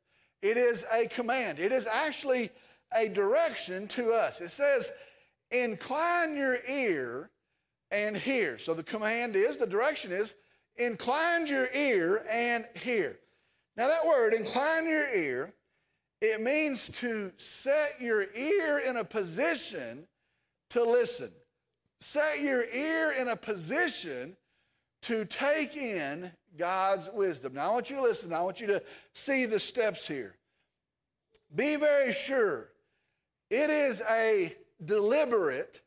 It 0.42 0.58
is 0.58 0.86
a 0.94 1.08
command. 1.08 1.60
It 1.60 1.72
is 1.72 1.88
actually 1.88 2.50
a 2.98 3.10
direction 3.10 3.88
to 3.90 4.12
us. 4.12 4.40
It 4.40 4.50
says, 4.50 4.92
incline 5.52 6.36
your 6.36 6.60
ear 6.68 7.30
and 7.92 8.16
hear. 8.16 8.58
So 8.58 8.74
the 8.74 8.84
command 8.84 9.36
is, 9.36 9.58
the 9.58 9.68
direction 9.68 10.12
is, 10.12 10.36
incline 10.78 11.48
your 11.48 11.68
ear 11.74 12.26
and 12.32 12.66
hear. 12.82 13.20
Now, 13.78 13.88
that 13.88 14.06
word, 14.08 14.34
incline 14.34 14.88
your 14.88 15.08
ear, 15.16 15.54
it 16.20 16.42
means 16.42 16.90
to 16.90 17.32
set 17.38 18.02
your 18.02 18.26
ear 18.36 18.80
in 18.80 18.98
a 18.98 19.04
position 19.04 20.08
to 20.72 20.84
listen. 20.84 21.30
Set 22.00 22.42
your 22.42 22.66
ear 22.74 23.12
in 23.12 23.28
a 23.28 23.36
position 23.36 24.36
to 25.04 25.26
take 25.26 25.78
in 25.78 26.32
God's 26.58 27.10
wisdom. 27.14 27.54
Now, 27.54 27.70
I 27.70 27.74
want 27.74 27.92
you 27.92 27.98
to 27.98 28.02
listen. 28.02 28.34
I 28.34 28.42
want 28.42 28.60
you 28.60 28.68
to 28.68 28.82
see 29.14 29.46
the 29.46 29.60
steps 29.60 30.08
here. 30.08 30.36
Be 31.56 31.76
very 31.76 32.12
sure 32.12 32.72
it 33.50 33.70
is 33.70 34.02
a 34.10 34.54
deliberate, 34.84 35.82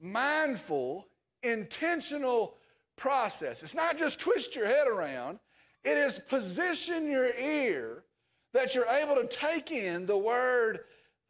mindful, 0.00 1.06
intentional 1.42 2.58
process. 2.96 3.62
It's 3.62 3.74
not 3.74 3.96
just 3.96 4.20
twist 4.20 4.56
your 4.56 4.66
head 4.66 4.88
around, 4.88 5.38
it 5.86 5.96
is 5.96 6.18
position 6.18 7.08
your 7.08 7.32
ear 7.38 8.02
that 8.52 8.74
you're 8.74 8.88
able 8.88 9.14
to 9.14 9.28
take 9.28 9.70
in 9.70 10.04
the 10.04 10.18
Word 10.18 10.80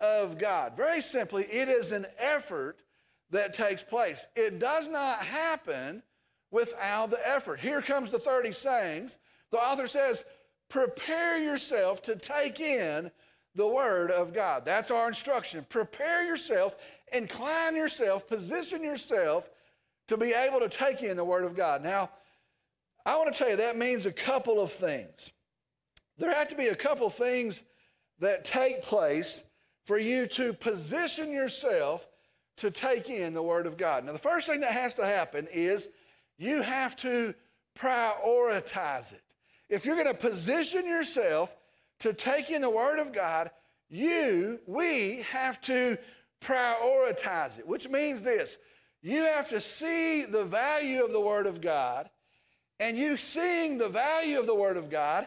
of 0.01 0.39
God. 0.39 0.77
Very 0.77 1.03
simply, 1.03 1.43
it 1.43 1.69
is 1.69 1.93
an 1.93 2.07
effort 2.19 2.79
that 3.31 3.55
takes 3.55 3.83
place. 3.83 4.27
It 4.35 4.59
does 4.59 4.89
not 4.89 5.19
happen 5.19 6.03
without 6.51 7.11
the 7.11 7.19
effort. 7.29 7.61
Here 7.61 7.83
comes 7.83 8.11
the 8.11 8.19
30 8.19 8.53
sayings. 8.53 9.19
The 9.51 9.59
author 9.59 9.87
says, 9.87 10.25
Prepare 10.71 11.39
yourself 11.39 12.03
to 12.05 12.17
take 12.17 12.59
in 12.59 13.11
the 13.55 13.69
Word 13.69 14.11
of 14.11 14.33
God. 14.33 14.65
That's 14.65 14.91
our 14.91 15.07
instruction. 15.07 15.67
Prepare 15.69 16.25
yourself, 16.25 16.77
incline 17.13 17.77
yourself, 17.77 18.27
position 18.27 18.83
yourself 18.83 19.49
to 20.09 20.17
be 20.17 20.33
able 20.33 20.61
to 20.61 20.69
take 20.69 21.03
in 21.03 21.17
the 21.17 21.25
Word 21.25 21.45
of 21.45 21.55
God. 21.55 21.83
Now, 21.83 22.11
I 23.07 23.17
want 23.19 23.33
to 23.33 23.39
tell 23.39 23.49
you 23.49 23.57
that 23.59 23.77
means 23.77 24.05
a 24.05 24.13
couple 24.13 24.61
of 24.61 24.73
things. 24.73 25.31
There 26.19 26.35
have 26.35 26.49
to 26.49 26.57
be 26.57 26.67
a 26.67 26.75
couple 26.75 27.07
of 27.07 27.15
things 27.15 27.63
that 28.19 28.45
take 28.45 28.83
place 28.83 29.45
for 29.85 29.97
you 29.97 30.27
to 30.27 30.53
position 30.53 31.31
yourself 31.31 32.07
to 32.57 32.73
take 32.73 33.09
in 33.09 33.33
the 33.33 33.43
Word 33.43 33.67
of 33.67 33.77
God. 33.77 34.05
Now, 34.05 34.13
the 34.13 34.19
first 34.19 34.49
thing 34.49 34.61
that 34.61 34.73
has 34.73 34.95
to 34.95 35.07
happen 35.07 35.47
is 35.53 35.89
you 36.37 36.63
have 36.63 36.97
to 36.97 37.33
prioritize 37.79 39.13
it. 39.13 39.23
If 39.69 39.87
you're 39.87 39.97
going 39.97 40.09
to 40.09 40.15
position 40.15 40.85
yourself 40.85 41.55
to 42.01 42.13
take 42.13 42.51
in 42.51 42.63
the 42.63 42.71
Word 42.71 42.99
of 42.99 43.13
God, 43.13 43.51
you, 43.89 44.59
we 44.67 45.23
have 45.31 45.61
to 45.63 45.97
prioritize 46.41 47.61
it, 47.61 47.69
which 47.69 47.89
means 47.89 48.25
this 48.25 48.59
you 49.01 49.23
have 49.23 49.49
to 49.51 49.61
see 49.61 50.25
the 50.25 50.45
value 50.45 51.05
of 51.05 51.13
the 51.13 51.21
Word 51.21 51.47
of 51.47 51.61
God, 51.61 52.11
and 52.81 52.97
you 52.97 53.17
seeing 53.17 53.79
the 53.79 53.89
value 53.89 54.39
of 54.39 54.47
the 54.47 54.55
Word 54.55 54.77
of 54.77 54.91
God 54.91 55.27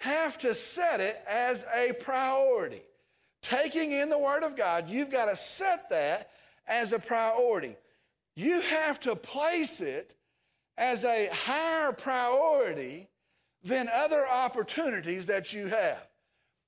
have 0.00 0.38
to 0.38 0.54
set 0.54 1.00
it 1.00 1.16
as 1.28 1.66
a 1.74 1.92
priority. 1.94 2.82
Taking 3.42 3.92
in 3.92 4.08
the 4.08 4.18
Word 4.18 4.42
of 4.42 4.56
God, 4.56 4.88
you've 4.88 5.10
got 5.10 5.26
to 5.26 5.36
set 5.36 5.90
that 5.90 6.30
as 6.68 6.92
a 6.92 6.98
priority. 6.98 7.76
You 8.36 8.60
have 8.60 9.00
to 9.00 9.16
place 9.16 9.80
it 9.80 10.14
as 10.76 11.04
a 11.04 11.28
higher 11.32 11.92
priority 11.92 13.08
than 13.64 13.88
other 13.92 14.24
opportunities 14.28 15.26
that 15.26 15.52
you 15.52 15.66
have. 15.66 16.06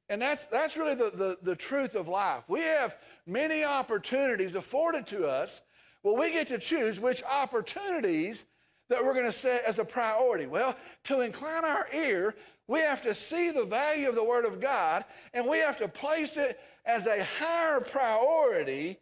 And 0.08 0.20
that's, 0.20 0.44
that's 0.46 0.76
really 0.76 0.96
the, 0.96 1.10
the, 1.14 1.38
the 1.42 1.56
truth 1.56 1.94
of 1.94 2.08
life. 2.08 2.48
We 2.48 2.60
have 2.60 2.96
many 3.26 3.62
opportunities 3.62 4.56
afforded 4.56 5.06
to 5.08 5.26
us. 5.26 5.62
Well, 6.02 6.16
we 6.16 6.32
get 6.32 6.48
to 6.48 6.58
choose 6.58 6.98
which 6.98 7.22
opportunities 7.22 8.46
that 8.90 9.02
we're 9.02 9.14
going 9.14 9.24
to 9.24 9.32
set 9.32 9.64
as 9.64 9.78
a 9.78 9.84
priority. 9.84 10.46
Well, 10.46 10.76
to 11.04 11.20
incline 11.20 11.64
our 11.64 11.86
ear, 11.94 12.34
we 12.66 12.80
have 12.80 13.00
to 13.02 13.14
see 13.14 13.50
the 13.50 13.64
value 13.64 14.08
of 14.08 14.16
the 14.16 14.24
Word 14.24 14.44
of 14.44 14.60
God 14.60 15.04
and 15.32 15.48
we 15.48 15.58
have 15.58 15.78
to 15.78 15.88
place 15.88 16.36
it 16.36 16.60
as 16.84 17.06
a 17.06 17.24
higher 17.38 17.80
priority 17.80 18.98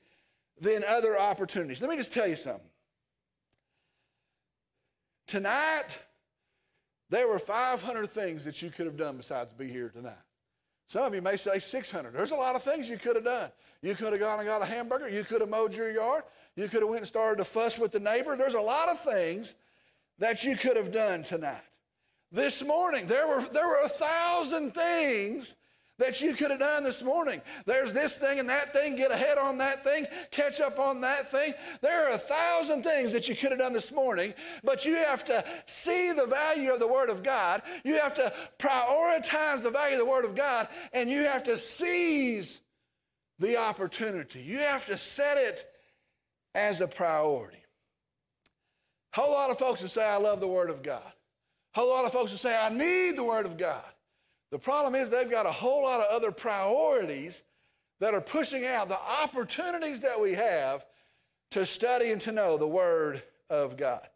than 0.61 0.85
other 0.87 1.19
opportunities. 1.19 1.81
Let 1.81 1.91
me 1.91 1.97
just 1.97 2.13
tell 2.13 2.29
you 2.29 2.37
something. 2.37 2.69
Tonight, 5.27 6.03
there 7.11 7.27
were 7.27 7.39
500 7.39 8.11
things 8.11 8.45
that 8.45 8.61
you 8.61 8.71
could 8.71 8.87
have 8.87 8.97
done 8.97 9.17
besides 9.17 9.53
be 9.55 9.69
here 9.69 9.89
tonight. 9.89 10.15
Some 10.87 11.05
of 11.05 11.15
you 11.15 11.23
may 11.23 11.37
say 11.37 11.59
600. 11.59 12.13
There's 12.13 12.31
a 12.31 12.35
lot 12.35 12.57
of 12.57 12.63
things 12.63 12.89
you 12.89 12.99
could 12.99 13.17
have 13.17 13.25
done. 13.25 13.51
You 13.83 13.95
could 13.95 14.13
have 14.13 14.21
gone 14.21 14.39
and 14.39 14.49
got 14.49 14.63
a 14.63 14.67
hamburger. 14.67 15.09
You 15.09 15.25
could 15.25 15.41
have 15.41 15.51
mowed 15.51 15.75
your 15.75 15.91
yard. 15.91 16.25
You 16.57 16.69
could 16.69 16.81
have 16.81 16.89
went 16.89 17.01
and 17.01 17.07
started 17.07 17.39
to 17.39 17.45
fuss 17.45 17.79
with 17.79 17.93
the 17.93 18.01
neighbor. 18.01 18.37
There's 18.37 18.55
a 18.55 18.61
lot 18.61 18.89
of 18.89 18.99
things 18.99 19.55
that 20.19 20.45
you 20.45 20.57
could 20.57 20.77
have 20.77 20.93
done 20.93 21.23
tonight. 21.23 21.63
This 22.31 22.65
morning, 22.65 23.07
there 23.07 23.27
were, 23.27 23.43
there 23.53 23.67
were 23.67 23.85
a 23.85 23.89
thousand 23.89 24.73
things 24.73 25.57
that 25.99 26.21
you 26.21 26.35
could 26.35 26.51
have 26.51 26.61
done 26.61 26.85
this 26.85 27.03
morning. 27.03 27.43
There's 27.67 27.93
this 27.93 28.19
thing 28.19 28.39
and 28.39 28.49
that 28.49 28.73
thing, 28.73 28.97
get 28.97 29.11
ahead 29.11 29.37
on 29.37 29.59
that 29.59 29.83
thing, 29.83 30.07
catch 30.31 30.61
up 30.61 30.79
on 30.79 31.01
that 31.01 31.27
thing. 31.27 31.53
There 31.81 32.07
are 32.07 32.15
a 32.15 32.19
thousand 32.19 32.85
things 32.85 33.13
that 33.13 33.29
you 33.29 33.35
could 33.35 33.51
have 33.51 33.59
done 33.59 33.73
this 33.73 33.93
morning, 33.93 34.33
but 34.63 34.85
you 34.85 34.95
have 34.95 35.25
to 35.25 35.45
see 35.67 36.13
the 36.13 36.27
value 36.27 36.73
of 36.73 36.79
the 36.79 36.87
Word 36.87 37.11
of 37.11 37.23
God. 37.23 37.63
You 37.85 37.99
have 37.99 38.15
to 38.15 38.33
prioritize 38.59 39.63
the 39.63 39.71
value 39.71 39.95
of 39.95 40.01
the 40.01 40.11
Word 40.11 40.25
of 40.25 40.37
God, 40.37 40.69
and 40.93 41.11
you 41.11 41.25
have 41.25 41.45
to 41.45 41.59
seize 41.59 42.61
the 43.41 43.57
opportunity. 43.57 44.41
You 44.41 44.59
have 44.59 44.87
to 44.87 44.97
set 44.97 45.37
it 45.37 45.65
as 46.55 46.81
a 46.81 46.87
priority. 46.87 47.58
Whole 49.19 49.33
lot 49.33 49.51
of 49.51 49.59
folks 49.59 49.83
will 49.83 49.89
say, 49.89 50.09
I 50.09 50.15
love 50.15 50.39
the 50.39 50.47
Word 50.47 50.71
of 50.71 50.81
God. 50.81 51.03
A 51.75 51.81
whole 51.81 51.89
lot 51.89 52.05
of 52.05 52.13
folks 52.13 52.31
will 52.31 52.39
say, 52.39 52.57
I 52.57 52.69
need 52.69 53.17
the 53.17 53.25
Word 53.25 53.47
of 53.47 53.59
God. 53.59 53.83
The 54.53 54.61
problem 54.61 54.95
is 54.95 55.11
they've 55.11 55.29
got 55.29 55.45
a 55.45 55.51
whole 55.51 55.83
lot 55.83 55.99
of 55.99 56.07
other 56.15 56.31
priorities 56.31 57.43
that 57.99 58.15
are 58.15 58.21
pushing 58.21 58.65
out 58.65 58.89
the 58.89 59.01
opportunities 59.25 60.03
that 60.03 60.21
we 60.21 60.35
have 60.35 60.87
to 61.51 61.67
study 61.67 62.13
and 62.13 62.21
to 62.21 62.31
know 62.31 62.57
the 62.57 62.69
Word 62.69 63.21
of 63.51 63.77
God. 63.77 64.07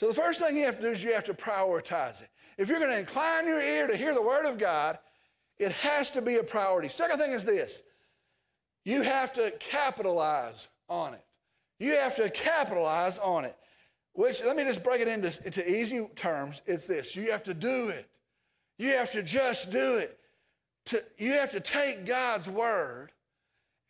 So 0.00 0.08
the 0.08 0.14
first 0.14 0.40
thing 0.40 0.56
you 0.56 0.64
have 0.64 0.76
to 0.76 0.82
do 0.82 0.88
is 0.88 1.04
you 1.04 1.12
have 1.12 1.24
to 1.24 1.34
prioritize 1.34 2.22
it. 2.22 2.30
If 2.56 2.70
you're 2.70 2.78
going 2.78 2.92
to 2.92 2.98
incline 2.98 3.46
your 3.46 3.60
ear 3.60 3.86
to 3.86 3.94
hear 3.94 4.14
the 4.14 4.22
Word 4.22 4.46
of 4.46 4.56
God, 4.56 4.98
it 5.58 5.72
has 5.72 6.10
to 6.12 6.22
be 6.22 6.36
a 6.36 6.42
priority. 6.42 6.88
Second 6.88 7.18
thing 7.18 7.32
is 7.32 7.44
this 7.44 7.82
you 8.86 9.02
have 9.02 9.34
to 9.34 9.52
capitalize 9.60 10.68
on 10.88 11.12
it. 11.12 11.24
You 11.78 11.92
have 11.96 12.16
to 12.16 12.30
capitalize 12.30 13.18
on 13.18 13.44
it. 13.44 13.54
Which, 14.16 14.42
let 14.42 14.56
me 14.56 14.64
just 14.64 14.82
break 14.82 15.02
it 15.02 15.08
into, 15.08 15.38
into 15.44 15.70
easy 15.70 16.08
terms. 16.16 16.62
It's 16.66 16.86
this 16.86 17.14
you 17.14 17.30
have 17.30 17.44
to 17.44 17.54
do 17.54 17.90
it. 17.90 18.08
You 18.78 18.96
have 18.96 19.12
to 19.12 19.22
just 19.22 19.70
do 19.70 19.98
it. 19.98 20.18
To, 20.86 21.02
you 21.18 21.32
have 21.32 21.50
to 21.52 21.60
take 21.60 22.06
God's 22.06 22.48
word 22.48 23.10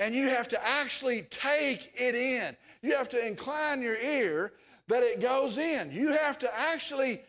and 0.00 0.14
you 0.14 0.28
have 0.28 0.48
to 0.48 0.66
actually 0.66 1.22
take 1.30 1.92
it 1.94 2.14
in. 2.14 2.56
You 2.82 2.96
have 2.96 3.08
to 3.10 3.26
incline 3.26 3.82
your 3.82 3.96
ear 3.96 4.52
that 4.88 5.02
it 5.02 5.20
goes 5.20 5.58
in. 5.58 5.92
You 5.92 6.12
have 6.12 6.38
to 6.40 6.58
actually 6.58 7.20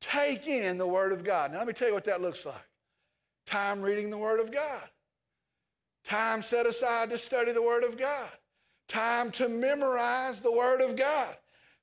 take 0.00 0.48
in 0.48 0.76
the 0.76 0.86
word 0.86 1.12
of 1.12 1.22
God. 1.22 1.52
Now, 1.52 1.58
let 1.58 1.68
me 1.68 1.72
tell 1.72 1.88
you 1.88 1.94
what 1.94 2.04
that 2.04 2.20
looks 2.20 2.44
like 2.44 2.56
time 3.46 3.80
reading 3.80 4.10
the 4.10 4.18
word 4.18 4.40
of 4.40 4.52
God, 4.52 4.88
time 6.04 6.42
set 6.42 6.66
aside 6.66 7.10
to 7.10 7.18
study 7.18 7.52
the 7.52 7.62
word 7.62 7.84
of 7.84 7.98
God, 7.98 8.28
time 8.88 9.30
to 9.32 9.48
memorize 9.48 10.40
the 10.40 10.52
word 10.52 10.80
of 10.80 10.96
God. 10.96 11.36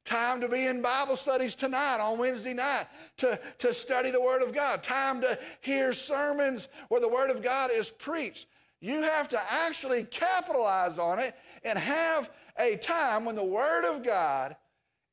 Time 0.07 0.39
to 0.39 0.47
be 0.47 0.65
in 0.65 0.81
Bible 0.81 1.17
studies 1.17 1.53
tonight 1.53 1.97
on 1.99 2.17
Wednesday 2.17 2.53
night 2.53 2.85
to, 3.17 3.37
to 3.57 3.73
study 3.73 4.09
the 4.09 4.21
Word 4.21 4.41
of 4.41 4.53
God. 4.53 4.81
Time 4.81 5.19
to 5.19 5.37
hear 5.59 5.91
sermons 5.91 6.69
where 6.87 7.01
the 7.01 7.09
Word 7.09 7.29
of 7.29 7.43
God 7.43 7.71
is 7.73 7.89
preached. 7.89 8.47
You 8.79 9.01
have 9.01 9.27
to 9.29 9.41
actually 9.51 10.05
capitalize 10.05 10.97
on 10.97 11.19
it 11.19 11.35
and 11.65 11.77
have 11.77 12.31
a 12.57 12.77
time 12.77 13.25
when 13.25 13.35
the 13.35 13.43
Word 13.43 13.83
of 13.83 14.01
God 14.01 14.55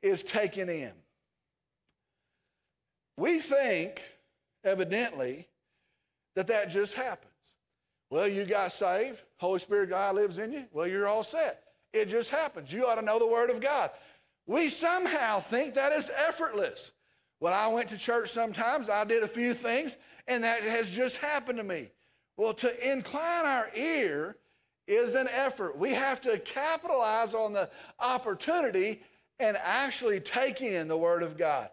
is 0.00 0.22
taken 0.22 0.68
in. 0.68 0.92
We 3.16 3.40
think, 3.40 4.00
evidently, 4.62 5.48
that 6.36 6.46
that 6.46 6.70
just 6.70 6.94
happens. 6.94 7.32
Well, 8.10 8.28
you 8.28 8.44
got 8.44 8.70
saved, 8.70 9.20
Holy 9.38 9.58
Spirit 9.58 9.90
God 9.90 10.14
lives 10.14 10.38
in 10.38 10.52
you. 10.52 10.66
Well, 10.72 10.86
you're 10.86 11.08
all 11.08 11.24
set. 11.24 11.64
It 11.92 12.08
just 12.08 12.30
happens. 12.30 12.72
You 12.72 12.86
ought 12.86 12.96
to 12.96 13.04
know 13.04 13.18
the 13.18 13.26
Word 13.26 13.50
of 13.50 13.60
God. 13.60 13.90
We 14.46 14.68
somehow 14.68 15.40
think 15.40 15.74
that 15.74 15.92
is 15.92 16.10
effortless. 16.28 16.92
When 17.38 17.52
I 17.52 17.68
went 17.68 17.88
to 17.90 17.98
church 17.98 18.30
sometimes, 18.30 18.88
I 18.88 19.04
did 19.04 19.22
a 19.22 19.28
few 19.28 19.54
things, 19.54 19.96
and 20.28 20.44
that 20.44 20.62
has 20.62 20.90
just 20.90 21.18
happened 21.18 21.58
to 21.58 21.64
me. 21.64 21.90
Well, 22.36 22.54
to 22.54 22.92
incline 22.92 23.46
our 23.46 23.70
ear 23.74 24.36
is 24.86 25.14
an 25.14 25.28
effort. 25.32 25.78
We 25.78 25.92
have 25.92 26.20
to 26.22 26.38
capitalize 26.38 27.32
on 27.32 27.52
the 27.52 27.70
opportunity 27.98 29.02
and 29.40 29.56
actually 29.62 30.20
take 30.20 30.60
in 30.60 30.88
the 30.88 30.96
Word 30.96 31.22
of 31.22 31.36
God. 31.36 31.68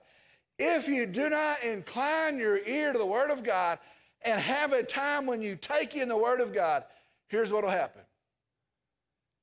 If 0.58 0.88
you 0.88 1.06
do 1.06 1.30
not 1.30 1.64
incline 1.64 2.38
your 2.38 2.60
ear 2.66 2.94
to 2.94 3.00
the 3.00 3.06
Word 3.06 3.32
of 3.32 3.44
God 3.44 3.80
and 4.26 4.40
have 4.40 4.74
a 4.74 4.84
time 4.84 5.26
when 5.26 5.42
you 5.42 5.56
take 5.56 5.96
in 5.96 6.08
the 6.08 6.18
Word 6.18 6.40
of 6.40 6.54
God, 6.54 6.84
here's 7.28 7.52
what 7.52 7.64
will 7.64 7.72
happen 7.72 8.02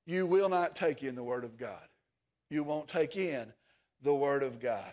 you 0.07 0.27
will 0.27 0.49
not 0.49 0.75
take 0.75 1.03
in 1.03 1.15
the 1.15 1.23
Word 1.23 1.45
of 1.45 1.59
God. 1.59 1.88
You 2.51 2.63
won't 2.63 2.89
take 2.89 3.17
in 3.17 3.53
the 4.03 4.15
Word 4.15 4.43
of 4.43 4.61
God. 4.61 4.93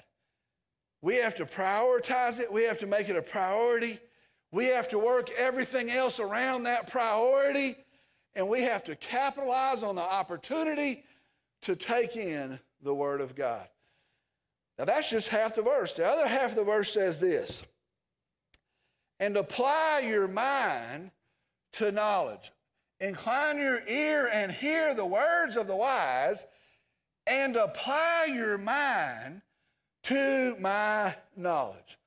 We 1.01 1.15
have 1.17 1.35
to 1.35 1.45
prioritize 1.45 2.39
it, 2.39 2.51
we 2.51 2.63
have 2.63 2.79
to 2.79 2.87
make 2.87 3.09
it 3.09 3.15
a 3.15 3.21
priority. 3.21 3.99
We 4.51 4.67
have 4.67 4.87
to 4.89 4.99
work 4.99 5.29
everything 5.37 5.89
else 5.89 6.21
around 6.21 6.63
that 6.63 6.89
priority, 6.89 7.75
and 8.35 8.47
we 8.47 8.61
have 8.61 8.85
to 8.85 8.95
capitalize 8.95 9.83
on 9.83 9.95
the 9.95 10.01
opportunity 10.01 11.03
to 11.63 11.75
take 11.75 12.15
in 12.15 12.57
the 12.81 12.93
Word 12.93 13.19
of 13.19 13.35
God. 13.35 13.67
Now, 14.79 14.85
that's 14.85 15.09
just 15.09 15.27
half 15.27 15.55
the 15.55 15.61
verse. 15.61 15.93
The 15.93 16.07
other 16.07 16.27
half 16.27 16.51
of 16.51 16.55
the 16.55 16.63
verse 16.63 16.93
says 16.93 17.19
this 17.19 17.65
and 19.19 19.37
apply 19.37 20.03
your 20.05 20.27
mind 20.27 21.11
to 21.73 21.91
knowledge. 21.91 22.51
Incline 22.99 23.57
your 23.57 23.81
ear 23.87 24.29
and 24.31 24.51
hear 24.51 24.93
the 24.93 25.05
words 25.05 25.57
of 25.57 25.67
the 25.67 25.75
wise, 25.75 26.45
and 27.27 27.55
apply 27.55 28.27
your 28.31 28.57
mind 28.57 29.41
to 30.03 30.55
my 30.59 31.15
knowledge. 31.35 31.97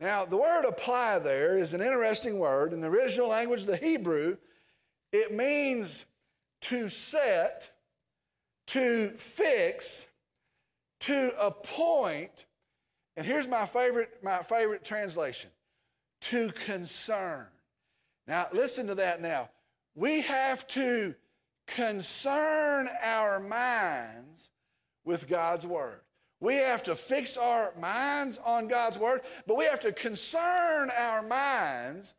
Now, 0.00 0.24
the 0.24 0.36
word 0.36 0.64
apply 0.64 1.18
there 1.18 1.58
is 1.58 1.74
an 1.74 1.80
interesting 1.80 2.38
word. 2.38 2.72
In 2.72 2.80
the 2.80 2.88
original 2.88 3.28
language, 3.28 3.64
the 3.64 3.76
Hebrew, 3.76 4.36
it 5.12 5.32
means 5.32 6.06
to 6.62 6.88
set, 6.88 7.70
to 8.68 9.08
fix, 9.08 10.06
to 11.00 11.32
appoint. 11.40 12.46
And 13.16 13.26
here's 13.26 13.48
my 13.48 13.66
favorite, 13.66 14.22
my 14.22 14.38
favorite 14.38 14.84
translation 14.84 15.50
to 16.20 16.50
concern. 16.52 17.46
Now, 18.28 18.46
listen 18.52 18.86
to 18.88 18.94
that 18.96 19.20
now. 19.20 19.48
We 19.96 20.20
have 20.22 20.68
to 20.68 21.14
concern 21.66 22.88
our 23.02 23.40
minds 23.40 24.50
with 25.04 25.28
God's 25.28 25.66
Word. 25.66 26.00
We 26.40 26.54
have 26.54 26.82
to 26.84 26.94
fix 26.94 27.36
our 27.36 27.72
minds 27.80 28.38
on 28.44 28.68
God's 28.68 28.98
Word, 28.98 29.22
but 29.46 29.56
we 29.56 29.64
have 29.64 29.80
to 29.80 29.92
concern 29.92 30.90
our 30.96 31.22
minds 31.22 32.14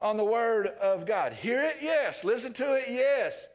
on 0.00 0.16
the 0.16 0.24
Word 0.24 0.66
of 0.66 1.06
God. 1.06 1.32
Hear 1.32 1.62
it? 1.62 1.76
Yes. 1.80 2.24
Listen 2.24 2.52
to 2.54 2.76
it? 2.76 2.84
Yes. 2.88 3.48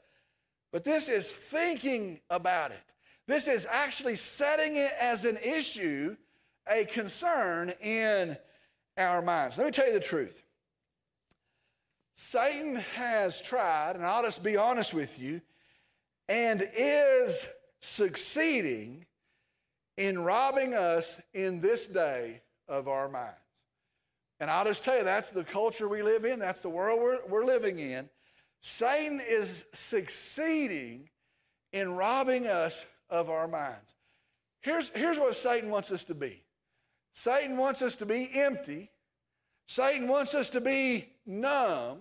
But 0.72 0.84
this 0.84 1.10
is 1.10 1.32
thinking 1.32 2.20
about 2.30 2.72
it. 2.72 2.84
This 3.28 3.48
is 3.48 3.68
actually 3.72 4.16
setting 4.16 4.76
it 4.76 4.92
as 5.00 5.26
an 5.26 5.38
issue, 5.44 6.16
a 6.68 6.86
concern 6.86 7.72
in 7.82 8.36
our 8.98 9.22
minds. 9.22 9.58
Let 9.58 9.66
me 9.66 9.72
tell 9.72 9.88
you 9.88 9.94
the 9.94 10.00
truth. 10.00 10.44
Satan 12.16 12.78
has 12.96 13.40
tried, 13.40 13.96
and 13.96 14.06
I'll 14.06 14.24
just 14.24 14.44
be 14.44 14.58
honest 14.58 14.94
with 14.94 15.20
you, 15.20 15.42
and 16.28 16.68
is 16.76 17.48
succeeding 17.82 19.06
in 19.98 20.20
robbing 20.20 20.74
us 20.74 21.20
in 21.34 21.62
this 21.62 21.88
day 21.88 22.42
of 22.68 22.88
our 22.88 23.10
minds. 23.10 23.36
And 24.40 24.50
I'll 24.50 24.66
just 24.66 24.84
tell 24.84 24.98
you, 24.98 25.04
that's 25.04 25.32
the 25.32 25.44
culture 25.44 25.90
we 25.90 26.02
live 26.02 26.24
in, 26.24 26.40
that's 26.40 26.62
the 26.62 26.70
world 26.70 27.02
we're, 27.02 27.20
we're 27.28 27.46
living 27.46 27.80
in. 27.80 28.10
Satan 28.62 29.22
is 29.28 29.66
succeeding 29.74 31.10
in 31.74 31.94
robbing 31.94 32.48
us 32.48 32.86
of 33.10 33.30
our 33.30 33.48
minds. 33.48 33.96
Here's, 34.62 34.90
here's 34.90 35.18
what 35.18 35.36
Satan 35.36 35.70
wants 35.70 35.92
us 35.92 36.04
to 36.06 36.16
be 36.16 36.44
Satan 37.14 37.58
wants 37.58 37.82
us 37.82 37.98
to 37.98 38.06
be 38.06 38.30
empty. 38.34 38.90
Satan 39.68 40.08
wants 40.08 40.34
us 40.34 40.50
to 40.52 40.62
be 40.62 41.06
numb. 41.26 42.00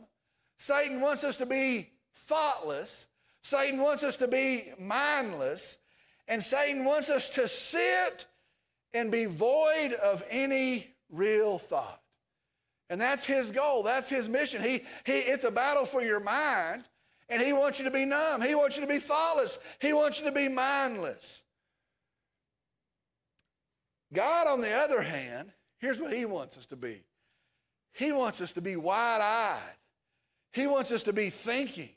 Satan 0.58 1.00
wants 1.00 1.24
us 1.24 1.36
to 1.38 1.46
be 1.46 1.90
thoughtless. 2.14 3.08
Satan 3.48 3.80
wants 3.80 4.04
us 4.04 4.16
to 4.16 4.28
be 4.28 4.64
mindless. 4.78 5.78
And 6.28 6.42
Satan 6.42 6.84
wants 6.84 7.08
us 7.08 7.30
to 7.30 7.48
sit 7.48 8.26
and 8.92 9.10
be 9.10 9.24
void 9.24 9.94
of 10.04 10.22
any 10.28 10.86
real 11.08 11.56
thought. 11.56 12.02
And 12.90 13.00
that's 13.00 13.24
his 13.24 13.50
goal. 13.50 13.84
That's 13.84 14.10
his 14.10 14.28
mission. 14.28 14.62
He, 14.62 14.80
he, 15.06 15.12
it's 15.12 15.44
a 15.44 15.50
battle 15.50 15.86
for 15.86 16.02
your 16.02 16.20
mind, 16.20 16.84
and 17.30 17.40
he 17.40 17.54
wants 17.54 17.78
you 17.78 17.86
to 17.86 17.90
be 17.90 18.04
numb. 18.04 18.42
He 18.42 18.54
wants 18.54 18.76
you 18.76 18.82
to 18.82 18.88
be 18.88 18.98
thoughtless. 18.98 19.58
He 19.80 19.94
wants 19.94 20.20
you 20.20 20.26
to 20.26 20.32
be 20.32 20.48
mindless. 20.48 21.42
God, 24.12 24.46
on 24.46 24.60
the 24.60 24.72
other 24.72 25.00
hand, 25.00 25.50
here's 25.78 25.98
what 25.98 26.12
He 26.12 26.24
wants 26.24 26.56
us 26.58 26.66
to 26.66 26.76
be 26.76 27.02
He 27.92 28.12
wants 28.12 28.40
us 28.40 28.52
to 28.52 28.62
be 28.62 28.76
wide 28.76 29.20
eyed, 29.22 29.76
He 30.52 30.66
wants 30.66 30.90
us 30.92 31.04
to 31.04 31.14
be 31.14 31.30
thinking. 31.30 31.90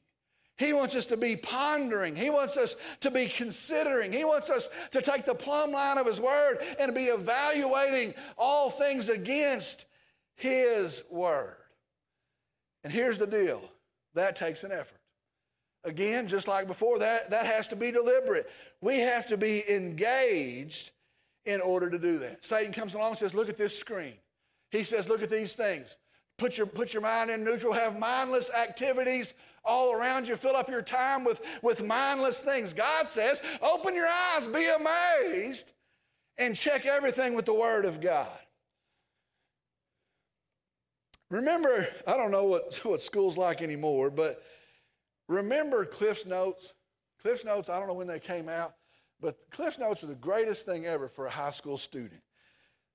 He 0.62 0.74
wants 0.74 0.94
us 0.94 1.08
to 1.08 1.18
be 1.18 1.36
pondering. 1.36 2.16
He 2.16 2.30
wants 2.30 2.56
us 2.56 2.76
to 3.00 3.10
be 3.10 3.26
considering. 3.26 4.14
He 4.14 4.24
wants 4.24 4.50
us 4.52 4.70
to 4.92 5.02
take 5.02 5.26
the 5.26 5.34
plumb 5.34 5.72
line 5.72 5.98
of 5.98 6.06
His 6.06 6.22
Word 6.22 6.60
and 6.80 6.94
be 6.94 7.06
evaluating 7.06 8.14
all 8.38 8.70
things 8.70 9.10
against 9.10 9.88
His 10.36 11.04
Word. 11.10 11.58
And 12.84 12.94
here's 12.94 13.18
the 13.18 13.26
deal 13.26 13.64
that 14.14 14.36
takes 14.36 14.64
an 14.64 14.72
effort. 14.72 15.00
Again, 15.84 16.28
just 16.28 16.48
like 16.48 16.68
before, 16.68 17.00
that, 17.00 17.32
that 17.32 17.48
has 17.48 17.68
to 17.70 17.76
be 17.76 17.92
deliberate. 17.92 18.48
We 18.82 19.00
have 19.00 19.26
to 19.28 19.38
be 19.38 19.64
engaged 19.68 20.92
in 21.46 21.60
order 21.60 21.90
to 21.90 21.98
do 21.98 22.20
that. 22.20 22.46
Satan 22.46 22.72
comes 22.72 22.94
along 22.94 23.12
and 23.12 23.18
says, 23.18 23.34
Look 23.34 23.50
at 23.50 23.58
this 23.58 23.78
screen. 23.78 24.14
He 24.70 24.84
says, 24.84 25.10
Look 25.10 25.24
at 25.24 25.32
these 25.32 25.54
things. 25.54 25.98
Put 26.42 26.58
your, 26.58 26.66
put 26.66 26.92
your 26.92 27.04
mind 27.04 27.30
in 27.30 27.44
neutral, 27.44 27.72
have 27.72 28.00
mindless 28.00 28.50
activities 28.52 29.36
all 29.64 29.94
around 29.94 30.28
you. 30.28 30.36
Fill 30.36 30.56
up 30.56 30.70
your 30.70 30.82
time 30.82 31.24
with, 31.24 31.40
with 31.62 31.86
mindless 31.86 32.42
things. 32.42 32.74
God 32.74 33.08
says, 33.08 33.44
Open 33.62 33.94
your 33.94 34.08
eyes, 34.08 34.48
be 34.48 34.68
amazed, 34.68 35.72
and 36.40 36.56
check 36.56 36.88
everything 36.88 37.36
with 37.36 37.46
the 37.46 37.54
Word 37.54 37.86
of 37.86 38.02
God. 38.02 38.28
Remember, 41.30 41.88
I 42.08 42.18
don't 42.18 42.32
know 42.32 42.46
what, 42.46 42.74
what 42.86 43.04
school's 43.04 43.38
like 43.38 43.62
anymore, 43.62 44.10
but 44.10 44.42
remember 45.30 45.86
Cliff's 45.86 46.26
Notes? 46.26 46.74
Cliff's 47.22 47.46
Notes, 47.46 47.70
I 47.70 47.78
don't 47.78 47.88
know 47.88 47.94
when 47.94 48.08
they 48.08 48.20
came 48.20 48.50
out. 48.50 48.74
But 49.20 49.38
Cliff 49.52 49.78
Notes 49.78 50.04
are 50.04 50.08
the 50.08 50.16
greatest 50.16 50.66
thing 50.66 50.88
ever 50.88 51.08
for 51.08 51.28
a 51.28 51.30
high 51.30 51.52
school 51.52 51.78
student. 51.78 52.24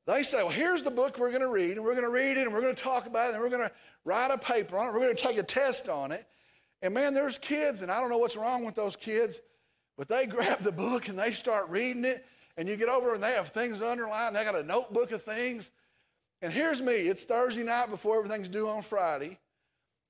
They 0.06 0.22
say, 0.22 0.38
well, 0.38 0.50
here's 0.50 0.84
the 0.84 0.90
book 0.90 1.18
we're 1.18 1.30
going 1.30 1.42
to 1.42 1.50
read, 1.50 1.72
and 1.72 1.84
we're 1.84 1.94
going 1.94 2.04
to 2.04 2.10
read 2.10 2.38
it, 2.38 2.46
and 2.46 2.52
we're 2.52 2.60
going 2.60 2.74
to 2.74 2.82
talk 2.82 3.06
about 3.06 3.30
it, 3.30 3.34
and 3.34 3.42
we're 3.42 3.50
going 3.50 3.68
to 3.68 3.72
write 4.04 4.30
a 4.30 4.38
paper 4.38 4.78
on 4.78 4.88
it, 4.88 4.92
we're 4.92 5.00
going 5.00 5.16
to 5.16 5.22
take 5.22 5.36
a 5.36 5.42
test 5.42 5.88
on 5.88 6.12
it. 6.12 6.24
And 6.80 6.94
man, 6.94 7.12
there's 7.12 7.38
kids, 7.38 7.82
and 7.82 7.90
I 7.90 8.00
don't 8.00 8.10
know 8.10 8.18
what's 8.18 8.36
wrong 8.36 8.64
with 8.64 8.76
those 8.76 8.94
kids, 8.94 9.40
but 9.98 10.06
they 10.06 10.26
grab 10.26 10.60
the 10.60 10.72
book 10.72 11.08
and 11.08 11.18
they 11.18 11.32
start 11.32 11.68
reading 11.68 12.04
it, 12.04 12.24
and 12.56 12.68
you 12.68 12.76
get 12.76 12.88
over 12.88 13.14
and 13.14 13.22
they 13.22 13.32
have 13.32 13.48
things 13.48 13.82
underlined, 13.82 14.36
they 14.36 14.44
got 14.44 14.54
a 14.54 14.62
notebook 14.62 15.10
of 15.10 15.22
things. 15.22 15.72
And 16.40 16.52
here's 16.52 16.80
me, 16.80 16.92
it's 16.92 17.24
Thursday 17.24 17.64
night 17.64 17.90
before 17.90 18.18
everything's 18.18 18.48
due 18.48 18.68
on 18.68 18.82
Friday. 18.82 19.38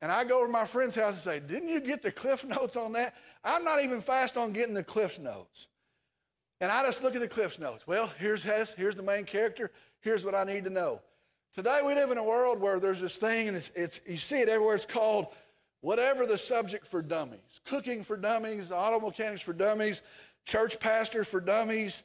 And 0.03 0.13
I 0.13 0.25
go 0.25 0.39
over 0.39 0.47
to 0.47 0.53
my 0.53 0.67
friend's 0.67 0.95
house 0.95 1.15
and 1.15 1.23
say, 1.23 1.41
Didn't 1.41 1.71
you 1.71 1.81
get 1.81 2.03
the 2.03 2.13
Cliff 2.13 2.45
Notes 2.45 2.77
on 2.77 2.93
that? 2.93 3.15
I'm 3.43 3.65
not 3.65 3.83
even 3.83 4.03
fast 4.03 4.37
on 4.37 4.53
getting 4.53 4.75
the 4.75 4.85
Cliff 4.85 5.19
Notes. 5.19 5.69
And 6.61 6.73
I 6.73 6.83
just 6.85 7.03
look 7.03 7.15
at 7.15 7.21
the 7.21 7.29
Cliff's 7.29 7.59
Notes. 7.59 7.87
Well, 7.87 8.11
here's 8.19 8.43
Hess, 8.43 8.75
here's 8.75 8.95
the 8.95 9.03
main 9.03 9.25
character, 9.25 9.71
here's 10.01 10.25
what 10.25 10.35
I 10.35 10.45
need 10.45 10.65
to 10.65 10.71
know. 10.71 11.01
Today 11.55 11.81
we 11.87 11.95
live 11.95 12.11
in 12.11 12.19
a 12.19 12.25
world 12.25 12.61
where 12.61 12.81
there's 12.81 13.01
this 13.01 13.17
thing, 13.17 13.49
and 13.49 13.57
it's, 13.57 13.71
it's 13.75 14.01
you 14.07 14.17
see 14.17 14.41
it 14.41 14.49
everywhere, 14.49 14.75
it's 14.75 14.87
called 14.87 15.27
whatever 15.81 16.25
the 16.27 16.39
subject 16.39 16.87
for 16.87 17.03
dummies. 17.03 17.41
Cooking 17.67 18.05
for 18.05 18.17
dummies, 18.17 18.71
auto 18.71 19.05
mechanics 19.05 19.43
for 19.43 19.53
dummies, 19.53 20.03
church 20.47 20.81
pastors 20.81 21.29
for 21.29 21.41
dummies. 21.41 22.03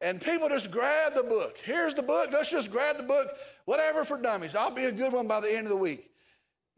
And 0.00 0.20
people 0.20 0.48
just 0.48 0.70
grab 0.70 1.14
the 1.14 1.22
book. 1.24 1.56
Here's 1.62 1.94
the 1.94 2.02
book, 2.02 2.30
let's 2.32 2.50
just 2.50 2.70
grab 2.70 2.98
the 2.98 3.02
book, 3.02 3.28
whatever 3.64 4.04
for 4.04 4.20
dummies. 4.20 4.54
I'll 4.54 4.70
be 4.70 4.84
a 4.84 4.92
good 4.92 5.12
one 5.12 5.26
by 5.26 5.40
the 5.40 5.50
end 5.50 5.66
of 5.66 5.70
the 5.70 5.76
week. 5.76 6.08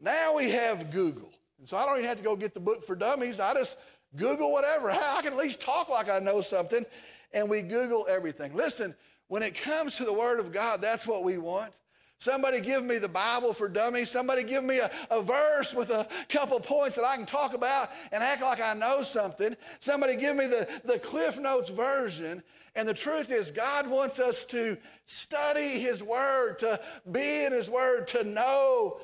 Now 0.01 0.35
we 0.35 0.49
have 0.49 0.91
Google. 0.91 1.31
And 1.59 1.69
so 1.69 1.77
I 1.77 1.85
don't 1.85 1.97
even 1.99 2.09
have 2.09 2.17
to 2.17 2.23
go 2.23 2.35
get 2.35 2.53
the 2.53 2.59
book 2.59 2.83
for 2.83 2.95
dummies. 2.95 3.39
I 3.39 3.53
just 3.53 3.77
Google 4.15 4.51
whatever. 4.51 4.91
I 4.91 5.21
can 5.21 5.33
at 5.33 5.37
least 5.37 5.61
talk 5.61 5.89
like 5.89 6.09
I 6.09 6.19
know 6.19 6.41
something. 6.41 6.85
And 7.33 7.49
we 7.49 7.61
Google 7.61 8.05
everything. 8.09 8.53
Listen, 8.53 8.95
when 9.27 9.41
it 9.41 9.55
comes 9.55 9.97
to 9.97 10.05
the 10.05 10.13
Word 10.13 10.39
of 10.39 10.51
God, 10.51 10.81
that's 10.81 11.07
what 11.07 11.23
we 11.23 11.37
want. 11.37 11.73
Somebody 12.19 12.61
give 12.61 12.85
me 12.85 12.99
the 12.99 13.09
Bible 13.09 13.51
for 13.51 13.67
dummies. 13.67 14.09
Somebody 14.09 14.43
give 14.43 14.63
me 14.63 14.77
a, 14.79 14.89
a, 15.11 15.21
verse 15.21 15.73
with 15.73 15.89
a 15.89 16.07
couple 16.29 16.57
points 16.61 16.95
that 16.95 17.03
I 17.03 17.17
can 17.17 17.25
talk 17.25 17.53
about 17.53 17.89
and 18.13 18.23
act 18.23 18.41
like 18.41 18.61
I 18.61 18.73
know 18.73 19.03
something. 19.03 19.55
Somebody 19.81 20.15
give 20.15 20.35
me 20.37 20.47
the, 20.47 20.69
the 20.85 20.99
Cliff 20.99 21.37
Notes 21.37 21.69
version. 21.69 22.41
And 22.75 22.87
the 22.87 22.93
truth 22.93 23.29
is, 23.29 23.51
God 23.51 23.89
wants 23.89 24.19
us 24.19 24.45
to 24.45 24.77
study 25.05 25.79
His 25.79 26.01
Word, 26.01 26.59
to 26.59 26.79
be 27.11 27.43
in 27.43 27.51
His 27.51 27.69
Word, 27.69 28.07
to 28.09 28.23
know 28.23 29.01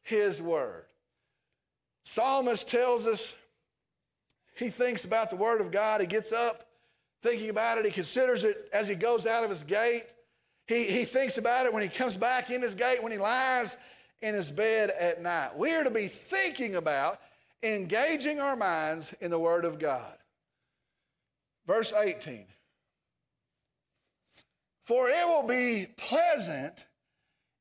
His 0.00 0.40
Word. 0.40 0.86
Psalmist 2.04 2.68
tells 2.68 3.04
us 3.04 3.36
he 4.62 4.68
thinks 4.68 5.04
about 5.04 5.30
the 5.30 5.36
Word 5.36 5.60
of 5.60 5.70
God. 5.70 6.00
He 6.00 6.06
gets 6.06 6.32
up 6.32 6.66
thinking 7.22 7.50
about 7.50 7.78
it. 7.78 7.84
He 7.84 7.90
considers 7.90 8.44
it 8.44 8.68
as 8.72 8.86
he 8.86 8.94
goes 8.94 9.26
out 9.26 9.44
of 9.44 9.50
his 9.50 9.62
gate. 9.62 10.04
He, 10.66 10.84
he 10.84 11.04
thinks 11.04 11.38
about 11.38 11.66
it 11.66 11.72
when 11.72 11.82
he 11.82 11.88
comes 11.88 12.16
back 12.16 12.50
in 12.50 12.62
his 12.62 12.74
gate, 12.74 13.02
when 13.02 13.12
he 13.12 13.18
lies 13.18 13.76
in 14.20 14.34
his 14.34 14.50
bed 14.50 14.90
at 14.90 15.20
night. 15.20 15.56
We 15.56 15.72
are 15.72 15.84
to 15.84 15.90
be 15.90 16.06
thinking 16.06 16.76
about 16.76 17.18
engaging 17.62 18.40
our 18.40 18.56
minds 18.56 19.12
in 19.20 19.30
the 19.30 19.38
Word 19.38 19.64
of 19.64 19.78
God. 19.78 20.16
Verse 21.66 21.92
18 21.92 22.46
For 24.82 25.08
it 25.08 25.26
will 25.26 25.46
be 25.46 25.86
pleasant 25.96 26.86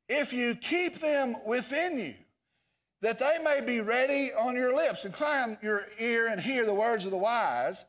if 0.08 0.34
you 0.34 0.56
keep 0.56 0.96
them 0.96 1.36
within 1.46 1.98
you, 1.98 2.14
that 3.02 3.20
they 3.20 3.38
may 3.44 3.62
be 3.66 3.82
ready 3.82 4.30
on 4.38 4.56
your 4.56 4.76
lips. 4.76 5.06
Incline 5.06 5.58
your 5.62 5.88
ear 6.00 6.28
and 6.28 6.40
hear 6.40 6.66
the 6.66 6.74
words 6.74 7.06
of 7.06 7.12
the 7.12 7.18
wise, 7.18 7.86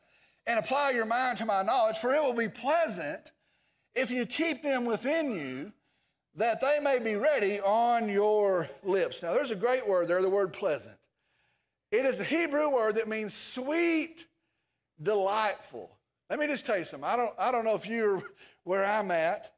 and 0.47 0.59
apply 0.59 0.91
your 0.91 1.05
mind 1.05 1.37
to 1.37 1.45
my 1.45 1.61
knowledge, 1.61 1.97
for 1.97 2.13
it 2.13 2.21
will 2.21 2.33
be 2.33 2.49
pleasant 2.49 3.31
if 3.95 4.09
you 4.11 4.25
keep 4.25 4.61
them 4.63 4.85
within 4.85 5.31
you, 5.31 5.71
that 6.35 6.59
they 6.61 6.79
may 6.83 6.99
be 6.99 7.15
ready 7.15 7.59
on 7.61 8.09
your 8.09 8.69
lips. 8.83 9.21
Now, 9.21 9.33
there's 9.33 9.51
a 9.51 9.55
great 9.55 9.87
word 9.87 10.07
there, 10.07 10.21
the 10.21 10.29
word 10.29 10.51
pleasant. 10.51 10.97
It 11.91 12.05
is 12.05 12.19
a 12.19 12.23
Hebrew 12.23 12.69
word 12.69 12.95
that 12.95 13.07
means 13.07 13.35
sweet, 13.35 14.25
delightful. 15.01 15.95
Let 16.29 16.39
me 16.39 16.47
just 16.47 16.65
tell 16.65 16.79
you 16.79 16.85
something. 16.85 17.07
I 17.07 17.15
don't, 17.15 17.33
I 17.37 17.51
don't 17.51 17.65
know 17.65 17.75
if 17.75 17.85
you're 17.85 18.23
where 18.63 18.83
I'm 18.83 19.11
at, 19.11 19.51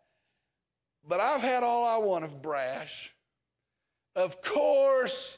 but 1.08 1.22
I've 1.22 1.42
had 1.42 1.64
all 1.64 1.86
I 1.86 2.06
want 2.06 2.26
of 2.26 2.42
brash, 2.42 3.14
of 4.16 4.42
coarse, 4.42 5.38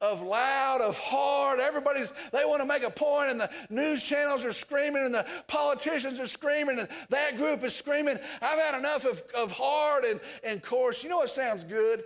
of 0.00 0.22
loud, 0.22 0.80
of 0.80 0.98
hard. 0.98 1.60
Everybody's, 1.60 2.12
they 2.32 2.44
want 2.44 2.60
to 2.62 2.66
make 2.66 2.82
a 2.82 2.90
point, 2.90 3.30
and 3.30 3.40
the 3.40 3.50
news 3.68 4.02
channels 4.02 4.44
are 4.44 4.52
screaming, 4.52 5.04
and 5.04 5.14
the 5.14 5.26
politicians 5.46 6.18
are 6.18 6.26
screaming, 6.26 6.78
and 6.78 6.88
that 7.10 7.36
group 7.36 7.62
is 7.64 7.74
screaming. 7.74 8.18
I've 8.40 8.58
had 8.58 8.78
enough 8.78 9.04
of, 9.04 9.22
of 9.36 9.52
hard 9.52 10.04
and, 10.04 10.20
and 10.42 10.62
coarse. 10.62 11.02
You 11.02 11.10
know 11.10 11.18
what 11.18 11.30
sounds 11.30 11.64
good? 11.64 12.02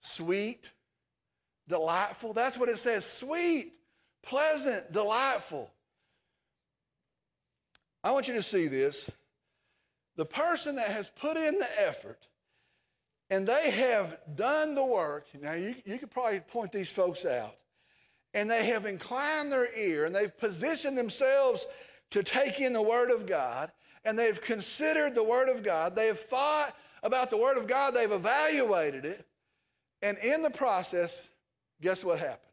Sweet, 0.00 0.70
delightful. 1.68 2.32
That's 2.32 2.58
what 2.58 2.68
it 2.68 2.78
says 2.78 3.04
sweet, 3.04 3.72
pleasant, 4.22 4.92
delightful. 4.92 5.70
I 8.04 8.10
want 8.12 8.28
you 8.28 8.34
to 8.34 8.42
see 8.42 8.66
this. 8.66 9.10
The 10.16 10.26
person 10.26 10.76
that 10.76 10.88
has 10.88 11.10
put 11.10 11.36
in 11.36 11.58
the 11.58 11.68
effort 11.80 12.26
and 13.32 13.46
they 13.46 13.70
have 13.70 14.18
done 14.36 14.74
the 14.74 14.84
work. 14.84 15.24
Now, 15.40 15.54
you, 15.54 15.74
you 15.86 15.96
could 15.96 16.10
probably 16.10 16.40
point 16.40 16.70
these 16.70 16.92
folks 16.92 17.24
out. 17.24 17.56
And 18.34 18.50
they 18.50 18.66
have 18.66 18.84
inclined 18.84 19.50
their 19.50 19.74
ear 19.74 20.04
and 20.04 20.14
they've 20.14 20.36
positioned 20.36 20.98
themselves 20.98 21.66
to 22.10 22.22
take 22.22 22.60
in 22.60 22.74
the 22.74 22.82
Word 22.82 23.10
of 23.10 23.26
God. 23.26 23.72
And 24.04 24.18
they've 24.18 24.38
considered 24.38 25.14
the 25.14 25.24
Word 25.24 25.48
of 25.48 25.62
God. 25.62 25.96
They 25.96 26.08
have 26.08 26.20
thought 26.20 26.74
about 27.02 27.30
the 27.30 27.38
Word 27.38 27.56
of 27.56 27.66
God. 27.66 27.94
They've 27.94 28.12
evaluated 28.12 29.06
it. 29.06 29.26
And 30.02 30.18
in 30.18 30.42
the 30.42 30.50
process, 30.50 31.26
guess 31.80 32.04
what 32.04 32.18
happens? 32.18 32.52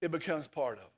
It 0.00 0.12
becomes 0.12 0.46
part 0.46 0.74
of 0.74 0.84
them. 0.84 0.90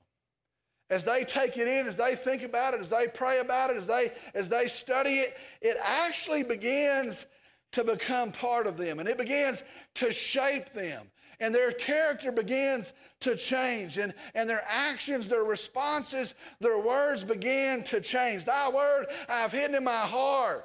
As 0.91 1.05
they 1.05 1.25
take 1.25 1.57
it 1.57 1.69
in, 1.69 1.87
as 1.87 1.97
they 1.97 2.15
think 2.15 2.43
about 2.43 2.75
it, 2.75 2.83
as 2.83 2.91
they 2.91 3.07
pray 3.07 3.39
about 3.39 3.71
it, 3.71 3.79
as 3.79 3.87
they, 3.87 4.13
as 4.35 4.51
they 4.51 4.67
study 4.67 5.21
it, 5.21 5.35
it 5.63 5.79
actually 5.83 6.43
begins 6.43 7.25
to 7.73 7.85
become 7.85 8.33
part 8.33 8.67
of 8.67 8.77
them 8.77 8.99
and 8.99 9.09
it 9.09 9.19
begins 9.19 9.65
to 9.95 10.13
shape 10.13 10.73
them. 10.73 11.07
And 11.41 11.53
their 11.53 11.73
character 11.73 12.31
begins 12.31 12.93
to 13.21 13.35
change 13.35 13.99
and, 13.99 14.15
and 14.35 14.49
their 14.49 14.63
actions 14.69 15.29
their 15.29 15.43
responses 15.43 16.35
their 16.61 16.79
words 16.79 17.25
begin 17.25 17.83
to 17.85 18.01
change. 18.01 18.45
Thy 18.45 18.69
word 18.69 19.07
i 19.29 19.41
have 19.41 19.53
hidden 19.53 19.75
in 19.75 19.85
my 19.85 20.03
heart 20.03 20.65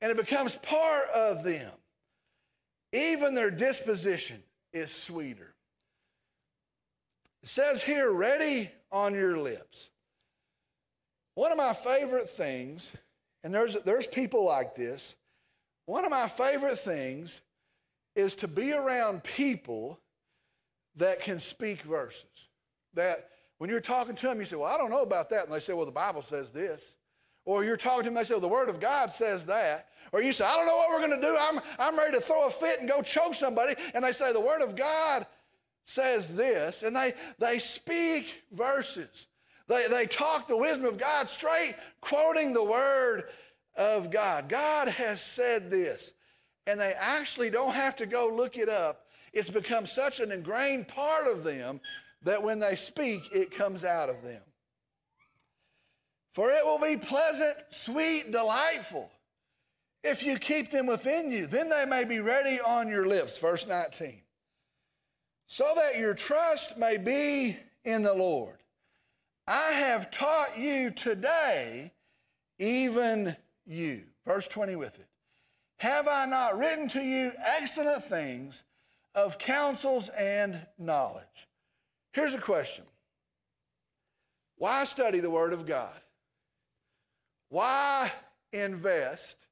and 0.00 0.10
it 0.10 0.16
becomes 0.16 0.56
part 0.56 1.08
of 1.14 1.42
them. 1.42 1.70
Even 2.92 3.34
their 3.34 3.50
disposition 3.50 4.42
is 4.72 4.90
sweeter. 4.90 5.54
It 7.42 7.48
says 7.48 7.82
here 7.82 8.12
ready 8.12 8.70
on 8.90 9.14
your 9.14 9.38
lips. 9.38 9.90
One 11.34 11.52
of 11.52 11.58
my 11.58 11.72
favorite 11.72 12.28
things 12.28 12.96
and 13.44 13.54
there's, 13.54 13.74
there's 13.84 14.06
people 14.06 14.44
like 14.44 14.74
this 14.74 15.16
one 15.88 16.04
of 16.04 16.10
my 16.10 16.28
favorite 16.28 16.78
things 16.78 17.40
is 18.14 18.34
to 18.34 18.46
be 18.46 18.74
around 18.74 19.24
people 19.24 19.98
that 20.96 21.20
can 21.20 21.38
speak 21.38 21.80
verses. 21.80 22.24
That 22.92 23.30
when 23.56 23.70
you're 23.70 23.80
talking 23.80 24.14
to 24.14 24.26
them, 24.26 24.38
you 24.38 24.44
say, 24.44 24.56
Well, 24.56 24.72
I 24.72 24.76
don't 24.76 24.90
know 24.90 25.00
about 25.00 25.30
that. 25.30 25.44
And 25.44 25.52
they 25.52 25.60
say, 25.60 25.72
Well, 25.72 25.86
the 25.86 25.92
Bible 25.92 26.20
says 26.20 26.50
this. 26.52 26.98
Or 27.46 27.64
you're 27.64 27.78
talking 27.78 28.02
to 28.02 28.10
them, 28.10 28.14
they 28.14 28.24
say, 28.24 28.34
well, 28.34 28.42
The 28.42 28.48
Word 28.48 28.68
of 28.68 28.80
God 28.80 29.10
says 29.10 29.46
that. 29.46 29.86
Or 30.12 30.20
you 30.20 30.34
say, 30.34 30.44
I 30.44 30.54
don't 30.54 30.66
know 30.66 30.76
what 30.76 30.90
we're 30.90 31.06
going 31.06 31.18
to 31.18 31.26
do. 31.26 31.34
I'm, 31.40 31.58
I'm 31.78 31.96
ready 31.96 32.12
to 32.12 32.20
throw 32.20 32.46
a 32.46 32.50
fit 32.50 32.80
and 32.80 32.88
go 32.88 33.00
choke 33.00 33.34
somebody. 33.34 33.74
And 33.94 34.04
they 34.04 34.12
say, 34.12 34.34
The 34.34 34.40
Word 34.40 34.60
of 34.60 34.76
God 34.76 35.26
says 35.84 36.34
this. 36.34 36.82
And 36.82 36.94
they, 36.94 37.14
they 37.38 37.58
speak 37.58 38.42
verses. 38.52 39.28
They, 39.68 39.86
they 39.88 40.04
talk 40.04 40.48
the 40.48 40.56
wisdom 40.58 40.84
of 40.84 40.98
God 40.98 41.30
straight, 41.30 41.76
quoting 42.02 42.52
the 42.52 42.64
Word 42.64 43.24
of 43.78 44.10
God. 44.10 44.48
God 44.50 44.88
has 44.88 45.22
said 45.22 45.70
this. 45.70 46.12
And 46.66 46.78
they 46.78 46.92
actually 46.98 47.48
don't 47.48 47.74
have 47.74 47.96
to 47.96 48.06
go 48.06 48.30
look 48.30 48.58
it 48.58 48.68
up. 48.68 49.06
It's 49.32 49.48
become 49.48 49.86
such 49.86 50.20
an 50.20 50.32
ingrained 50.32 50.88
part 50.88 51.26
of 51.26 51.44
them 51.44 51.80
that 52.22 52.42
when 52.42 52.58
they 52.58 52.74
speak, 52.74 53.22
it 53.32 53.50
comes 53.50 53.84
out 53.84 54.10
of 54.10 54.22
them. 54.22 54.42
For 56.32 56.50
it 56.50 56.64
will 56.64 56.78
be 56.78 56.96
pleasant, 56.96 57.56
sweet, 57.70 58.30
delightful 58.30 59.10
if 60.04 60.24
you 60.24 60.38
keep 60.38 60.70
them 60.70 60.86
within 60.86 61.30
you. 61.30 61.46
Then 61.46 61.68
they 61.68 61.84
may 61.86 62.04
be 62.04 62.20
ready 62.20 62.58
on 62.60 62.88
your 62.88 63.06
lips. 63.06 63.38
Verse 63.38 63.66
19. 63.66 64.20
So 65.46 65.64
that 65.76 65.98
your 65.98 66.14
trust 66.14 66.78
may 66.78 66.96
be 66.98 67.56
in 67.84 68.02
the 68.02 68.14
Lord. 68.14 68.58
I 69.46 69.72
have 69.72 70.10
taught 70.10 70.58
you 70.58 70.90
today, 70.90 71.92
even 72.58 73.34
you. 73.68 74.02
Verse 74.26 74.48
20 74.48 74.76
with 74.76 74.98
it. 74.98 75.06
Have 75.78 76.08
I 76.08 76.26
not 76.26 76.58
written 76.58 76.88
to 76.88 77.00
you 77.00 77.30
excellent 77.60 78.02
things 78.02 78.64
of 79.14 79.38
counsels 79.38 80.08
and 80.08 80.60
knowledge? 80.78 81.46
Here's 82.12 82.34
a 82.34 82.38
question 82.38 82.84
Why 84.56 84.84
study 84.84 85.20
the 85.20 85.30
Word 85.30 85.52
of 85.52 85.66
God? 85.66 86.00
Why 87.48 88.10
invest? 88.52 89.46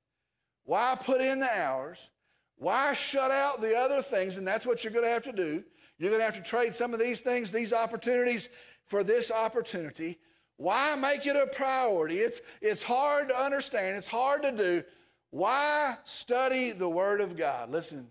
Why 0.65 0.97
put 1.01 1.21
in 1.21 1.39
the 1.39 1.59
hours? 1.59 2.11
Why 2.57 2.93
shut 2.95 3.31
out 3.31 3.61
the 3.61 3.77
other 3.77 4.03
things? 4.03 4.37
And 4.37 4.47
that's 4.47 4.67
what 4.67 4.83
you're 4.83 4.93
going 4.93 5.05
to 5.05 5.11
have 5.11 5.23
to 5.25 5.33
do. 5.33 5.63
You're 5.99 6.11
going 6.11 6.21
to 6.21 6.25
have 6.25 6.37
to 6.37 6.43
trade 6.43 6.75
some 6.75 6.93
of 6.93 7.01
these 7.01 7.21
things, 7.21 7.51
these 7.51 7.73
opportunities, 7.73 8.49
for 8.85 9.05
this 9.05 9.31
opportunity. 9.31 10.19
Why 10.57 10.97
make 10.97 11.27
it 11.27 11.37
a 11.37 11.47
priority? 11.55 12.17
It's, 12.17 12.41
it's 12.63 12.83
hard 12.83 13.29
to 13.29 13.39
understand, 13.39 13.97
it's 13.97 14.09
hard 14.09 14.43
to 14.43 14.53
do. 14.53 14.83
Why 15.31 15.95
study 16.05 16.73
the 16.73 16.89
Word 16.89 17.21
of 17.21 17.37
God? 17.37 17.71
Listen, 17.71 18.09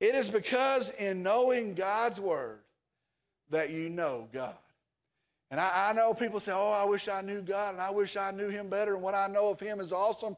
it 0.00 0.14
is 0.14 0.28
because 0.28 0.90
in 0.90 1.22
knowing 1.22 1.74
God's 1.74 2.20
Word 2.20 2.60
that 3.50 3.70
you 3.70 3.88
know 3.88 4.28
God. 4.32 4.56
And 5.50 5.60
I, 5.60 5.90
I, 5.90 5.92
know 5.94 6.12
people 6.12 6.40
say, 6.40 6.52
oh, 6.52 6.72
I 6.72 6.84
wish 6.84 7.08
I 7.08 7.22
knew 7.22 7.40
God 7.40 7.74
and 7.74 7.80
I 7.80 7.90
wish 7.90 8.16
I 8.16 8.30
knew 8.32 8.48
Him 8.48 8.68
better 8.68 8.94
and 8.94 9.02
what 9.02 9.14
I 9.14 9.28
know 9.28 9.48
of 9.48 9.60
Him 9.60 9.80
is 9.80 9.92
awesome. 9.92 10.36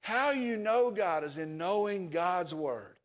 How 0.00 0.30
you 0.30 0.56
know 0.56 0.90
God 0.90 1.24
is 1.24 1.38
in 1.38 1.58
knowing 1.58 2.08
God's 2.08 2.54
Word. 2.54 2.96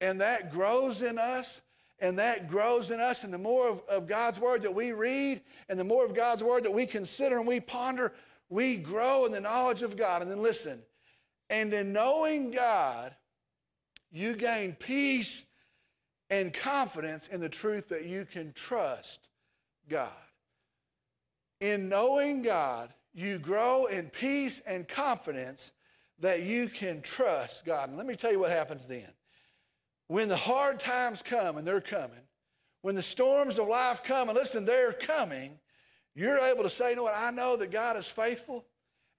And 0.00 0.20
that 0.20 0.50
grows 0.52 1.02
in 1.02 1.18
us 1.18 1.62
and 2.00 2.18
that 2.18 2.48
grows 2.48 2.90
in 2.90 3.00
us. 3.00 3.24
And 3.24 3.32
the 3.32 3.38
more 3.38 3.68
of, 3.68 3.82
of, 3.88 4.08
God's 4.08 4.40
word 4.40 4.62
that 4.62 4.74
we 4.74 4.92
read, 4.92 5.42
and 5.68 5.78
the 5.78 5.84
more 5.84 6.04
of 6.04 6.14
God's 6.14 6.42
word 6.42 6.64
that 6.64 6.72
we 6.72 6.86
consider 6.86 7.38
and 7.38 7.46
we 7.46 7.60
ponder, 7.60 8.12
we 8.48 8.76
grow 8.76 9.26
in 9.26 9.32
the 9.32 9.40
knowledge 9.40 9.82
of 9.82 9.96
God. 9.96 10.22
And 10.22 10.30
then 10.30 10.42
listen, 10.42 10.80
and 11.50 11.72
in 11.72 11.92
knowing 11.92 12.50
God, 12.50 13.14
you 14.10 14.34
gain 14.34 14.74
peace 14.74 15.46
and 16.30 16.52
confidence 16.54 17.28
in 17.28 17.40
the 17.40 17.48
truth 17.48 17.88
that 17.88 18.06
you 18.06 18.24
can 18.24 18.52
trust 18.52 19.28
God. 19.88 20.08
In 21.60 21.88
knowing 21.88 22.42
God, 22.42 22.92
you 23.12 23.38
grow 23.38 23.86
in 23.86 24.08
peace 24.08 24.60
and 24.60 24.88
confidence 24.88 25.72
that 26.20 26.42
you 26.42 26.68
can 26.68 27.02
trust 27.02 27.64
God. 27.64 27.88
And 27.88 27.98
let 27.98 28.06
me 28.06 28.14
tell 28.14 28.30
you 28.30 28.38
what 28.38 28.50
happens 28.50 28.86
then 28.86 29.08
when 30.10 30.28
the 30.28 30.36
hard 30.36 30.80
times 30.80 31.22
come, 31.22 31.56
and 31.56 31.64
they're 31.64 31.80
coming, 31.80 32.18
when 32.82 32.96
the 32.96 33.02
storms 33.02 33.60
of 33.60 33.68
life 33.68 34.02
come, 34.02 34.28
and 34.28 34.36
listen, 34.36 34.64
they're 34.64 34.92
coming, 34.92 35.56
you're 36.16 36.40
able 36.40 36.64
to 36.64 36.68
say, 36.68 36.90
you 36.90 36.96
know 36.96 37.04
what, 37.04 37.14
I 37.16 37.30
know 37.30 37.54
that 37.54 37.70
God 37.70 37.96
is 37.96 38.08
faithful, 38.08 38.66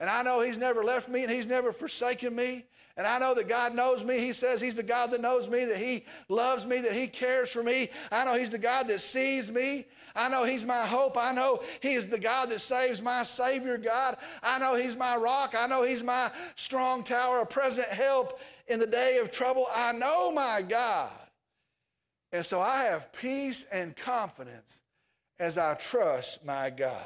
and 0.01 0.09
I 0.09 0.23
know 0.23 0.41
He's 0.41 0.57
never 0.57 0.83
left 0.83 1.07
me, 1.07 1.21
and 1.21 1.31
He's 1.31 1.47
never 1.47 1.71
forsaken 1.71 2.35
me, 2.35 2.65
and 2.97 3.05
I 3.07 3.19
know 3.19 3.35
that 3.35 3.47
God 3.47 3.73
knows 3.73 4.03
me. 4.03 4.17
He 4.17 4.33
says 4.33 4.59
He's 4.59 4.75
the 4.75 4.83
God 4.83 5.11
that 5.11 5.21
knows 5.21 5.47
me, 5.47 5.63
that 5.65 5.77
He 5.77 6.05
loves 6.27 6.65
me, 6.65 6.81
that 6.81 6.91
He 6.91 7.07
cares 7.07 7.51
for 7.51 7.63
me. 7.63 7.89
I 8.11 8.25
know 8.25 8.33
He's 8.33 8.49
the 8.49 8.57
God 8.57 8.87
that 8.87 8.99
sees 8.99 9.51
me. 9.51 9.85
I 10.15 10.27
know 10.27 10.43
He's 10.43 10.65
my 10.65 10.85
hope. 10.85 11.15
I 11.17 11.31
know 11.31 11.61
He 11.81 11.93
is 11.93 12.09
the 12.09 12.19
God 12.19 12.49
that 12.49 12.59
saves 12.59 13.01
my 13.01 13.23
Savior 13.23 13.77
God. 13.77 14.17
I 14.43 14.59
know 14.59 14.75
He's 14.75 14.97
my 14.97 15.15
rock. 15.15 15.53
I 15.57 15.67
know 15.67 15.83
He's 15.83 16.03
my 16.03 16.31
strong 16.55 17.03
tower, 17.03 17.41
a 17.41 17.45
present 17.45 17.87
help 17.87 18.41
in 18.67 18.79
the 18.79 18.87
day 18.87 19.19
of 19.21 19.31
trouble. 19.31 19.67
I 19.73 19.93
know 19.93 20.31
my 20.33 20.61
God. 20.67 21.11
And 22.33 22.45
so 22.45 22.59
I 22.59 22.85
have 22.85 23.13
peace 23.13 23.65
and 23.71 23.95
confidence 23.95 24.81
as 25.39 25.57
I 25.57 25.75
trust 25.75 26.43
my 26.43 26.71
God. 26.71 27.05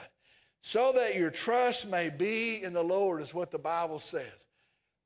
So 0.67 0.91
that 0.93 1.13
your 1.13 1.29
trust 1.29 1.87
may 1.91 2.09
be 2.09 2.63
in 2.63 2.73
the 2.73 2.81
Lord, 2.81 3.21
is 3.21 3.35
what 3.35 3.51
the 3.51 3.59
Bible 3.59 3.99
says. 3.99 4.47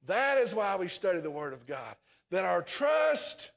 That 0.07 0.37
is 0.37 0.55
why 0.55 0.77
we 0.77 0.87
study 0.87 1.19
the 1.19 1.29
Word 1.29 1.51
of 1.51 1.67
God, 1.67 1.97
that 2.31 2.45
our 2.45 2.61
trust 2.61 3.51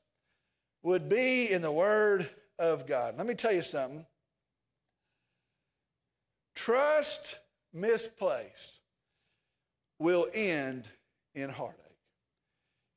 would 0.82 1.08
be 1.08 1.48
in 1.48 1.62
the 1.62 1.70
Word 1.70 2.28
of 2.58 2.88
God. 2.88 3.16
Let 3.16 3.28
me 3.28 3.34
tell 3.34 3.52
you 3.52 3.62
something. 3.62 4.04
Trust 6.56 7.38
misplaced 7.72 8.80
will 10.00 10.26
end 10.34 10.88
in 11.36 11.50
heartache. 11.50 11.78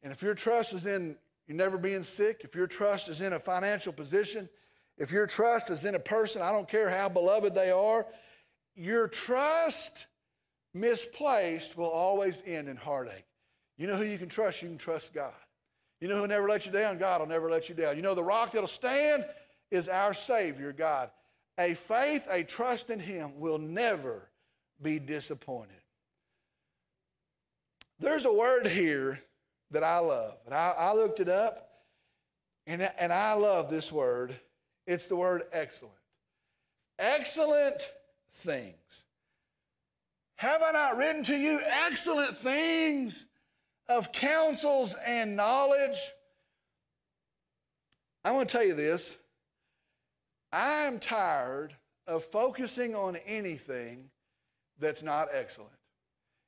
And 0.02 0.12
if 0.12 0.24
your 0.24 0.34
trust 0.34 0.74
is 0.74 0.88
in 0.88 1.16
you 1.46 1.54
never 1.54 1.78
being 1.78 2.02
sick, 2.02 2.42
if 2.44 2.56
your 2.56 2.66
trust 2.66 3.08
is 3.08 3.22
in 3.22 3.34
a 3.34 3.40
financial 3.40 3.94
position, 3.94 4.50
if 4.98 5.12
your 5.12 5.28
trust 5.28 5.70
is 5.70 5.86
in 5.86 5.94
a 5.94 6.00
person, 6.00 6.42
I 6.42 6.52
don't 6.52 6.68
care 6.68 6.90
how 6.90 7.08
beloved 7.08 7.54
they 7.54 7.70
are, 7.70 8.08
your 8.76 9.08
trust 9.08 10.08
misplaced 10.74 11.78
will 11.78 11.90
always 11.90 12.44
end 12.46 12.68
in 12.68 12.76
heartache. 12.76 13.26
You 13.78 13.88
know 13.88 13.96
who 13.98 14.04
you 14.04 14.18
can 14.18 14.30
trust? 14.30 14.62
You 14.62 14.70
can 14.70 14.78
trust 14.78 15.14
God. 15.14 15.34
You 16.02 16.08
know 16.08 16.18
who'll 16.18 16.28
never 16.28 16.48
let 16.48 16.66
you 16.66 16.72
down? 16.72 16.98
God 16.98 17.22
will 17.22 17.28
never 17.28 17.50
let 17.50 17.70
you 17.70 17.76
down. 17.76 17.96
You 17.96 18.02
know 18.02 18.16
the 18.16 18.24
rock 18.24 18.52
that'll 18.52 18.68
stand 18.68 19.26
is 19.72 19.88
our 19.88 20.14
Savior, 20.14 20.74
God. 20.74 21.10
A 21.58 21.74
faith, 21.74 22.28
a 22.30 22.44
trust 22.44 22.90
in 22.90 23.00
Him 23.00 23.40
will 23.40 23.58
never 23.58 24.30
be 24.82 25.00
disappointed. 25.00 25.72
There's 28.00 28.26
a 28.26 28.34
word 28.34 28.68
here 28.68 29.22
that 29.72 29.84
I 29.84 30.00
love, 30.00 30.38
and 30.46 30.54
I, 30.54 30.74
I 30.78 30.94
looked 30.94 31.22
it 31.22 31.30
up, 31.30 31.70
and, 32.68 32.82
and 33.00 33.14
I 33.14 33.34
love 33.34 33.70
this 33.70 33.92
word. 33.92 34.36
It's 34.86 35.08
the 35.08 35.16
word 35.16 35.44
excellent. 35.54 35.96
Excellent 37.00 37.90
things. 38.32 39.06
Have 40.38 40.62
I 40.62 40.72
not 40.72 40.98
written 40.98 41.24
to 41.24 41.36
you 41.36 41.60
excellent 41.88 42.32
things 42.32 43.28
of 43.88 44.12
counsels 44.12 44.96
and 45.08 45.36
knowledge? 45.36 45.98
I'm 48.24 48.34
going 48.34 48.48
to 48.48 48.52
tell 48.52 48.66
you 48.66 48.74
this. 48.74 49.18
I'm 50.52 51.00
tired 51.00 51.76
of 52.08 52.24
focusing 52.24 52.96
on 52.96 53.18
anything 53.26 54.10
that's 54.80 55.04
not 55.04 55.28
excellent. 55.32 55.72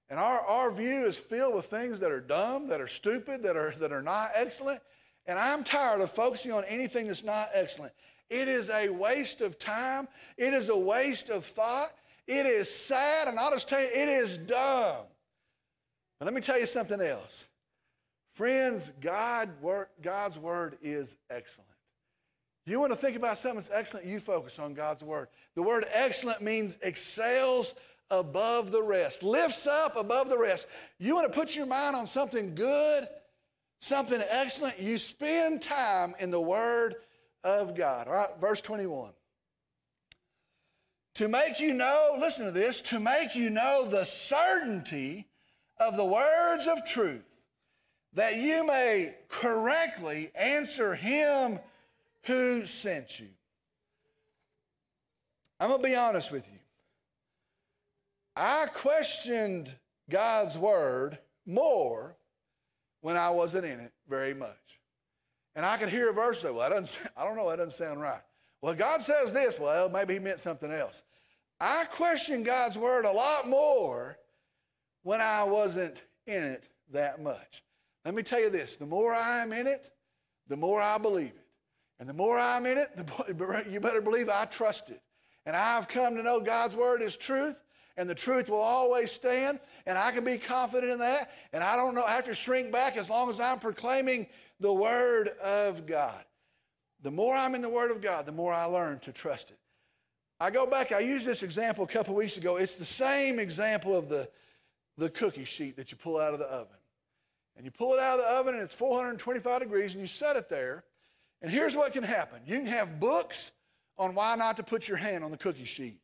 And 0.10 0.20
our, 0.20 0.40
our 0.42 0.72
view 0.72 1.06
is 1.06 1.18
filled 1.18 1.56
with 1.56 1.66
things 1.66 2.00
that 2.00 2.12
are 2.12 2.22
dumb, 2.22 2.68
that 2.70 2.80
are 2.80 2.88
stupid, 2.88 3.44
that 3.44 3.58
are, 3.58 3.74
that 3.80 3.92
are 3.92 4.02
not 4.02 4.32
excellent. 4.36 4.80
And 5.26 5.38
I'm 5.38 5.64
tired 5.64 6.02
of 6.02 6.10
focusing 6.10 6.54
on 6.54 6.64
anything 6.66 7.08
that's 7.08 7.24
not 7.24 7.50
excellent. 7.54 7.94
It 8.30 8.48
is 8.48 8.70
a 8.70 8.90
waste 8.90 9.42
of 9.42 9.58
time. 9.58 10.08
It 10.38 10.54
is 10.54 10.70
a 10.70 10.78
waste 10.78 11.30
of 11.30 11.46
thought. 11.46 11.92
It 12.28 12.46
is 12.46 12.70
sad, 12.70 13.28
and 13.28 13.40
I'll 13.40 13.52
just 13.52 13.70
tell 13.70 13.80
you, 13.80 13.88
it 13.88 14.10
is 14.10 14.38
dumb. 14.38 15.06
But 16.20 16.26
let 16.26 16.34
me 16.34 16.42
tell 16.42 16.60
you 16.60 16.66
something 16.66 17.00
else. 17.00 17.48
Friends, 18.34 18.92
God, 19.02 19.50
God's 20.02 20.38
word 20.38 20.78
is 20.82 21.16
excellent. 21.30 21.70
You 22.66 22.82
want 22.82 22.92
to 22.92 22.98
think 22.98 23.16
about 23.16 23.38
something 23.38 23.62
that's 23.62 23.72
excellent, 23.72 24.06
you 24.06 24.20
focus 24.20 24.60
on 24.60 24.74
God's 24.74 25.02
word. 25.02 25.30
The 25.56 25.64
word 25.64 25.86
excellent 25.94 26.42
means 26.42 26.78
excels 26.82 27.74
above 28.12 28.72
the 28.72 28.84
rest, 28.84 29.24
lifts 29.24 29.66
up 29.66 29.96
above 29.96 30.30
the 30.30 30.38
rest. 30.38 30.68
You 31.00 31.16
want 31.16 31.32
to 31.32 31.40
put 31.40 31.56
your 31.56 31.66
mind 31.66 31.96
on 31.96 32.08
something 32.08 32.56
good, 32.56 33.08
something 33.80 34.22
excellent, 34.30 34.80
you 34.80 34.98
spend 34.98 35.62
time 35.62 36.14
in 36.20 36.30
the 36.30 36.42
word 36.42 36.96
of 37.48 37.76
God. 37.76 38.08
All 38.08 38.14
right, 38.14 38.30
verse 38.40 38.62
21. 38.62 39.12
To 41.16 41.28
make 41.28 41.60
you 41.60 41.74
know, 41.74 42.16
listen 42.20 42.46
to 42.46 42.52
this, 42.52 42.82
to 42.82 43.00
make 43.00 43.36
you 43.36 43.50
know 43.50 43.88
the 43.90 44.06
certainty 44.06 45.28
of 45.80 45.98
the 45.98 46.06
words 46.06 46.68
of 46.68 46.86
truth, 46.86 47.42
that 48.14 48.36
you 48.36 48.66
may 48.66 49.16
correctly 49.30 50.30
answer 50.40 50.94
him 50.94 51.60
who 52.24 52.66
sent 52.66 53.20
you. 53.20 53.28
I'm 55.60 55.70
going 55.70 55.82
to 55.82 55.88
be 55.88 55.96
honest 55.96 56.32
with 56.32 56.48
you. 56.52 56.60
I 58.36 58.68
questioned 58.74 59.74
God's 60.10 60.58
word 60.58 61.18
more 61.48 62.16
when 63.02 63.18
I 63.18 63.32
wasn't 63.32 63.66
in 63.66 63.80
it 63.80 63.92
very 64.08 64.36
much. 64.36 64.67
And 65.58 65.66
I 65.66 65.76
could 65.78 65.90
hear 65.90 66.12
a 66.12 66.14
verse 66.14 66.42
say, 66.42 66.52
well, 66.52 66.70
doesn't, 66.70 67.00
I 67.18 67.26
don't 67.26 67.36
know, 67.36 67.50
that 67.50 67.58
doesn't 67.58 67.74
sound 67.74 68.00
right. 68.00 68.22
Well, 68.62 68.76
God 68.76 69.02
says 69.02 69.34
this. 69.34 69.60
Well, 69.60 69.90
maybe 69.90 70.14
he 70.14 70.20
meant 70.20 70.40
something 70.40 70.72
else. 70.72 71.04
I 71.60 71.86
questioned 71.92 72.46
God's 72.46 72.78
word 72.78 73.06
a 73.06 73.12
lot 73.12 73.48
more 73.48 74.18
when 75.02 75.20
I 75.20 75.44
wasn't 75.44 76.04
in 76.28 76.44
it 76.44 76.70
that 76.92 77.22
much. 77.22 77.64
Let 78.06 78.14
me 78.14 78.22
tell 78.22 78.40
you 78.40 78.52
this 78.52 78.78
the 78.78 78.86
more 78.86 79.16
I'm 79.16 79.52
in 79.52 79.66
it, 79.66 79.90
the 80.48 80.56
more 80.56 80.80
I 80.80 81.00
believe 81.00 81.34
it. 81.36 81.48
And 82.00 82.08
the 82.08 82.14
more 82.14 82.38
I'm 82.38 82.68
in 82.68 82.78
it, 82.78 82.96
the 82.96 83.66
you 83.70 83.80
better 83.80 84.02
believe 84.02 84.30
I 84.30 84.46
trust 84.46 84.92
it. 84.92 85.02
And 85.48 85.56
I've 85.56 85.88
come 85.88 86.16
to 86.16 86.24
know 86.24 86.40
God's 86.40 86.76
word 86.76 87.02
is 87.02 87.18
truth, 87.18 87.64
and 87.96 88.08
the 88.08 88.16
truth 88.16 88.48
will 88.48 88.62
always 88.62 89.12
stand, 89.12 89.60
and 89.88 89.98
I 89.98 90.12
can 90.12 90.24
be 90.24 90.38
confident 90.38 90.92
in 90.92 91.00
that. 91.00 91.32
And 91.52 91.64
I 91.64 91.76
don't 91.76 91.96
know, 91.96 92.04
I 92.04 92.12
have 92.12 92.26
to 92.26 92.36
shrink 92.36 92.72
back 92.72 92.96
as 92.96 93.10
long 93.10 93.30
as 93.32 93.40
I'm 93.40 93.58
proclaiming 93.58 94.28
the 94.60 94.74
word 94.74 95.30
of 95.44 95.86
God. 95.86 96.24
The 97.02 97.12
more 97.12 97.36
I'm 97.36 97.56
in 97.56 97.62
the 97.62 97.70
word 97.70 97.92
of 97.92 98.02
God, 98.02 98.26
the 98.26 98.32
more 98.32 98.54
I 98.54 98.66
learn 98.66 99.00
to 99.00 99.12
trust 99.12 99.52
it. 99.52 99.58
I 100.40 100.52
go 100.52 100.66
back, 100.66 100.92
I 100.92 101.00
used 101.00 101.26
this 101.26 101.44
example 101.44 101.84
a 101.84 101.88
couple 101.88 102.14
weeks 102.16 102.38
ago. 102.38 102.58
It's 102.58 102.76
the 102.76 102.86
same 102.86 103.40
example 103.40 103.96
of 103.96 104.10
the, 104.10 104.28
the 104.98 105.10
cookie 105.10 105.46
sheet 105.46 105.78
that 105.78 105.92
you 105.92 105.98
pull 105.98 106.20
out 106.20 106.34
of 106.34 106.40
the 106.40 106.46
oven. 106.46 106.78
And 107.56 107.66
you 107.66 107.72
pull 107.72 107.94
it 107.94 108.00
out 108.00 108.20
of 108.20 108.26
the 108.26 108.32
oven 108.32 108.54
and 108.54 108.64
it's 108.64 108.76
425 108.76 109.62
degrees 109.62 109.94
and 109.94 110.02
you 110.02 110.08
set 110.08 110.36
it 110.36 110.48
there. 110.48 110.84
And 111.42 111.52
here's 111.52 111.76
what 111.76 111.94
can 111.94 112.04
happen 112.04 112.42
you 112.46 112.58
can 112.58 112.68
have 112.68 113.00
books 113.00 113.52
on 113.98 114.14
why 114.14 114.36
not 114.36 114.58
to 114.58 114.64
put 114.64 114.88
your 114.88 114.98
hand 114.98 115.24
on 115.24 115.32
the 115.32 115.38
cookie 115.38 115.66
sheet. 115.66 116.00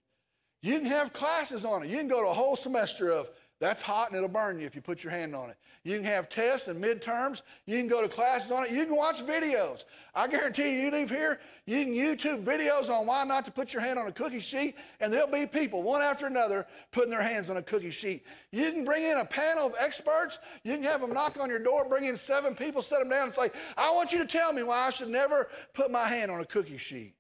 You 0.64 0.78
can 0.80 0.88
have 0.88 1.14
classes 1.14 1.66
on 1.66 1.84
it. 1.84 1.90
You 1.90 1.98
can 1.98 2.08
go 2.08 2.22
to 2.24 2.30
a 2.30 2.34
whole 2.34 2.56
semester 2.56 3.10
of 3.12 3.30
that's 3.64 3.82
hot 3.82 4.10
and 4.10 4.18
it'll 4.18 4.28
burn 4.28 4.60
you 4.60 4.66
if 4.66 4.76
you 4.76 4.82
put 4.82 5.04
your 5.04 5.12
hand 5.12 5.34
on 5.34 5.50
it. 5.50 5.56
You 5.86 5.96
can 5.96 6.04
have 6.04 6.28
tests 6.28 6.68
and 6.68 6.84
midterms. 6.84 7.44
You 7.66 7.78
can 7.78 7.88
go 7.88 8.02
to 8.02 8.10
classes 8.10 8.52
on 8.52 8.66
it. 8.66 8.72
You 8.72 8.86
can 8.86 8.96
watch 8.96 9.22
videos. 9.22 9.86
I 10.14 10.28
guarantee 10.28 10.74
you, 10.74 10.82
you 10.82 10.92
leave 10.92 11.10
here, 11.10 11.40
you 11.66 11.86
can 11.86 11.94
YouTube 11.94 12.44
videos 12.44 12.90
on 12.90 13.06
why 13.06 13.24
not 13.24 13.46
to 13.46 13.52
put 13.52 13.72
your 13.72 13.82
hand 13.82 13.98
on 13.98 14.08
a 14.08 14.12
cookie 14.12 14.42
sheet, 14.42 14.76
and 15.00 15.14
there'll 15.14 15.32
be 15.32 15.46
people, 15.46 15.82
one 15.82 16.02
after 16.02 16.28
another, 16.28 16.68
putting 16.92 17.10
their 17.10 17.24
hands 17.24 17.50
on 17.50 17.56
a 17.56 17.62
cookie 17.62 17.90
sheet. 17.90 18.26
You 18.52 18.70
can 18.74 18.84
bring 18.84 19.04
in 19.04 19.18
a 19.18 19.26
panel 19.26 19.68
of 19.68 19.76
experts. 19.80 20.40
You 20.64 20.74
can 20.74 20.84
have 20.84 21.00
them 21.00 21.14
knock 21.14 21.40
on 21.40 21.50
your 21.50 21.60
door, 21.60 21.88
bring 21.88 22.04
in 22.04 22.18
seven 22.18 22.56
people, 22.56 22.82
set 22.82 23.00
them 23.00 23.10
down, 23.10 23.28
and 23.28 23.34
say, 23.34 23.50
I 23.78 23.92
want 23.92 24.12
you 24.12 24.20
to 24.20 24.28
tell 24.28 24.52
me 24.52 24.64
why 24.64 24.88
I 24.88 24.90
should 24.90 25.10
never 25.10 25.48
put 25.74 25.90
my 25.90 26.08
hand 26.08 26.32
on 26.32 26.42
a 26.42 26.46
cookie 26.46 26.78
sheet. 26.78 27.14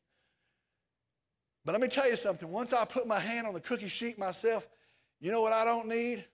But 1.63 1.71
let 1.71 1.79
me 1.79 1.88
tell 1.88 2.10
you 2.10 2.17
something. 2.17 2.51
Once 2.51 2.73
I 2.73 2.84
put 2.84 3.08
my 3.08 3.19
hand 3.19 3.47
on 3.47 3.53
the 3.53 3.62
cookie 3.62 3.88
sheet 3.88 4.19
myself, 4.19 4.67
you 5.21 5.32
know 5.32 5.41
what 5.41 5.53
I 5.53 5.63
don't 5.63 5.88
need? 5.88 6.25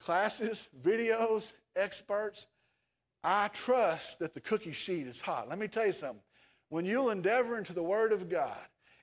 Classes, 0.00 0.68
videos, 0.82 1.52
experts. 1.76 2.46
I 3.24 3.48
trust 3.48 4.20
that 4.20 4.34
the 4.34 4.40
cookie 4.40 4.72
sheet 4.72 5.06
is 5.06 5.20
hot. 5.20 5.48
Let 5.48 5.58
me 5.58 5.68
tell 5.68 5.86
you 5.86 5.92
something. 5.92 6.22
When 6.68 6.84
you'll 6.84 7.10
endeavor 7.10 7.58
into 7.58 7.72
the 7.72 7.82
Word 7.82 8.12
of 8.12 8.28
God, 8.28 8.58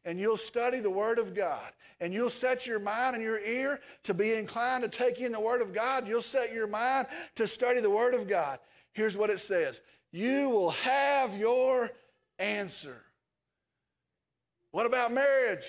and 0.06 0.20
you'll 0.20 0.38
study 0.38 0.80
the 0.80 0.90
Word 0.90 1.18
of 1.18 1.34
God, 1.34 1.72
and 2.00 2.14
you'll 2.14 2.30
set 2.30 2.68
your 2.68 2.80
mind 2.80 3.16
and 3.16 3.24
your 3.24 3.40
ear 3.40 3.80
to 4.04 4.14
be 4.14 4.36
inclined 4.36 4.84
to 4.84 4.90
take 4.90 5.20
in 5.20 5.32
the 5.32 5.40
Word 5.40 5.62
of 5.62 5.74
God, 5.74 6.08
you'll 6.08 6.22
set 6.22 6.54
your 6.54 6.68
mind 6.68 7.08
to 7.36 7.48
study 7.48 7.82
the 7.82 7.90
Word 7.90 8.14
of 8.14 8.28
God. 8.28 8.60
Here's 8.94 9.18
what 9.18 9.30
it 9.30 9.40
says 9.40 9.82
You 10.12 10.50
will 10.50 10.72
have 10.72 11.36
your 11.38 11.90
answer. 12.40 13.02
What 14.72 14.86
about 14.86 15.12
marriage? 15.12 15.66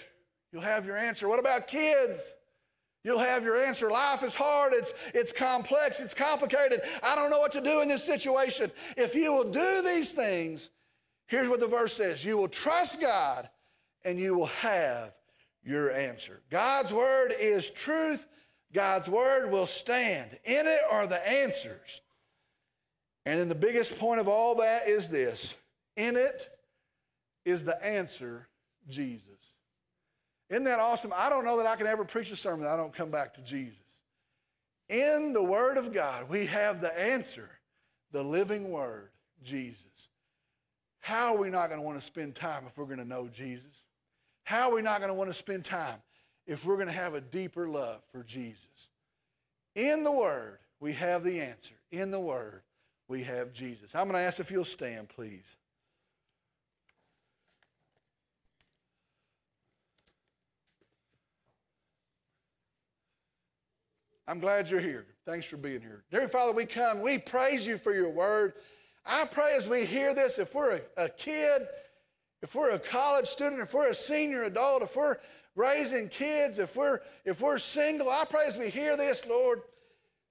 You'll 0.52 0.62
have 0.62 0.84
your 0.84 0.96
answer. 0.96 1.28
What 1.28 1.40
about 1.40 1.66
kids? 1.66 2.34
You'll 3.06 3.20
have 3.20 3.44
your 3.44 3.56
answer. 3.56 3.88
Life 3.88 4.24
is 4.24 4.34
hard, 4.34 4.72
it's, 4.72 4.92
it's 5.14 5.32
complex, 5.32 6.00
it's 6.00 6.12
complicated. 6.12 6.80
I 7.04 7.14
don't 7.14 7.30
know 7.30 7.38
what 7.38 7.52
to 7.52 7.60
do 7.60 7.80
in 7.80 7.86
this 7.86 8.02
situation. 8.02 8.72
If 8.96 9.14
you 9.14 9.32
will 9.32 9.48
do 9.48 9.80
these 9.82 10.10
things, 10.10 10.70
here's 11.28 11.48
what 11.48 11.60
the 11.60 11.68
verse 11.68 11.92
says 11.92 12.24
you 12.24 12.36
will 12.36 12.48
trust 12.48 13.00
God 13.00 13.48
and 14.04 14.18
you 14.18 14.34
will 14.34 14.46
have 14.46 15.14
your 15.62 15.92
answer. 15.92 16.42
God's 16.50 16.92
word 16.92 17.32
is 17.38 17.70
truth, 17.70 18.26
God's 18.72 19.08
word 19.08 19.52
will 19.52 19.66
stand. 19.66 20.28
In 20.44 20.66
it 20.66 20.80
are 20.90 21.06
the 21.06 21.28
answers. 21.28 22.00
And 23.24 23.38
then 23.38 23.48
the 23.48 23.54
biggest 23.54 24.00
point 24.00 24.18
of 24.18 24.26
all 24.26 24.56
that 24.56 24.88
is 24.88 25.10
this 25.10 25.54
in 25.96 26.16
it 26.16 26.48
is 27.44 27.64
the 27.64 27.80
answer, 27.86 28.48
Jesus. 28.88 29.35
Isn't 30.48 30.64
that 30.64 30.78
awesome? 30.78 31.12
I 31.14 31.28
don't 31.28 31.44
know 31.44 31.56
that 31.58 31.66
I 31.66 31.76
can 31.76 31.86
ever 31.86 32.04
preach 32.04 32.30
a 32.30 32.36
sermon 32.36 32.64
that 32.64 32.72
I 32.72 32.76
don't 32.76 32.92
come 32.92 33.10
back 33.10 33.34
to 33.34 33.42
Jesus. 33.42 33.82
In 34.88 35.32
the 35.32 35.42
Word 35.42 35.76
of 35.76 35.92
God, 35.92 36.28
we 36.28 36.46
have 36.46 36.80
the 36.80 36.96
answer, 36.98 37.50
the 38.12 38.22
living 38.22 38.70
word, 38.70 39.10
Jesus. 39.42 39.82
How 41.00 41.34
are 41.34 41.38
we 41.38 41.50
not 41.50 41.68
going 41.68 41.80
to 41.80 41.86
want 41.86 41.98
to 41.98 42.04
spend 42.04 42.34
time 42.34 42.64
if 42.66 42.78
we're 42.78 42.84
going 42.84 42.98
to 42.98 43.04
know 43.04 43.28
Jesus? 43.28 43.82
How 44.44 44.70
are 44.70 44.74
we 44.74 44.82
not 44.82 45.00
going 45.00 45.10
to 45.10 45.14
want 45.14 45.28
to 45.30 45.34
spend 45.34 45.64
time 45.64 45.96
if 46.46 46.64
we're 46.64 46.76
going 46.76 46.86
to 46.86 46.94
have 46.94 47.14
a 47.14 47.20
deeper 47.20 47.68
love 47.68 48.00
for 48.12 48.22
Jesus? 48.22 48.88
In 49.74 50.04
the 50.04 50.12
Word, 50.12 50.58
we 50.78 50.92
have 50.92 51.24
the 51.24 51.40
answer. 51.40 51.74
In 51.90 52.12
the 52.12 52.20
Word, 52.20 52.62
we 53.08 53.24
have 53.24 53.52
Jesus. 53.52 53.94
I'm 53.94 54.04
going 54.04 54.20
to 54.20 54.26
ask 54.26 54.38
if 54.38 54.52
you'll 54.52 54.64
stand, 54.64 55.08
please. 55.08 55.56
I'm 64.28 64.40
glad 64.40 64.68
you're 64.68 64.80
here. 64.80 65.06
Thanks 65.24 65.46
for 65.46 65.56
being 65.56 65.80
here. 65.80 66.02
Dear 66.10 66.28
Father, 66.28 66.52
we 66.52 66.66
come, 66.66 67.00
we 67.00 67.18
praise 67.18 67.66
you 67.66 67.78
for 67.78 67.94
your 67.94 68.10
word. 68.10 68.54
I 69.04 69.24
pray 69.24 69.54
as 69.56 69.68
we 69.68 69.84
hear 69.84 70.14
this, 70.14 70.38
if 70.38 70.52
we're 70.52 70.80
a, 70.96 71.04
a 71.04 71.08
kid, 71.08 71.62
if 72.42 72.54
we're 72.54 72.70
a 72.70 72.78
college 72.78 73.26
student, 73.26 73.60
if 73.60 73.72
we're 73.72 73.90
a 73.90 73.94
senior 73.94 74.42
adult, 74.42 74.82
if 74.82 74.96
we're 74.96 75.16
raising 75.54 76.08
kids, 76.08 76.58
if 76.58 76.74
we're 76.74 77.00
if 77.24 77.40
we're 77.40 77.58
single, 77.58 78.10
I 78.10 78.24
pray 78.28 78.46
as 78.46 78.56
we 78.56 78.68
hear 78.68 78.96
this, 78.96 79.26
Lord, 79.28 79.60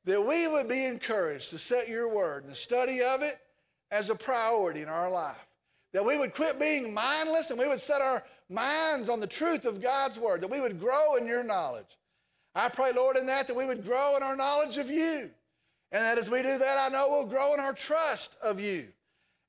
that 0.04 0.26
we 0.26 0.48
would 0.48 0.68
be 0.68 0.86
encouraged 0.86 1.50
to 1.52 1.58
set 1.58 1.88
your 1.88 2.14
word 2.14 2.44
and 2.44 2.52
the 2.52 2.56
study 2.56 3.02
of 3.02 3.22
it 3.22 3.36
as 3.92 4.10
a 4.10 4.16
priority 4.16 4.82
in 4.82 4.90
our 4.90 5.10
life. 5.10 5.48
That 5.94 6.04
we 6.04 6.18
would 6.18 6.34
quit 6.34 6.60
being 6.60 6.94
mindless 6.94 7.50
and 7.50 7.58
we 7.58 7.68
would 7.68 7.80
set 7.80 8.02
our 8.02 8.24
minds 8.50 9.08
on 9.08 9.22
the 9.22 9.28
truth 9.28 9.64
of 9.66 9.82
God's 9.82 10.20
word, 10.20 10.42
that 10.42 10.52
we 10.52 10.60
would 10.60 10.80
grow 10.80 11.16
in 11.16 11.26
your 11.26 11.44
knowledge. 11.44 11.98
I 12.56 12.70
pray, 12.70 12.94
Lord, 12.94 13.18
in 13.18 13.26
that, 13.26 13.48
that 13.48 13.56
we 13.56 13.66
would 13.66 13.84
grow 13.84 14.16
in 14.16 14.24
our 14.24 14.36
knowledge 14.36 14.78
of 14.78 14.90
you. 14.90 15.30
And 15.92 16.04
that 16.04 16.18
as 16.18 16.30
we 16.30 16.42
do 16.42 16.58
that, 16.58 16.78
I 16.80 16.90
know 16.90 17.10
we'll 17.10 17.26
grow 17.26 17.54
in 17.54 17.60
our 17.60 17.74
trust 17.74 18.38
of 18.42 18.60
you. 18.60 18.88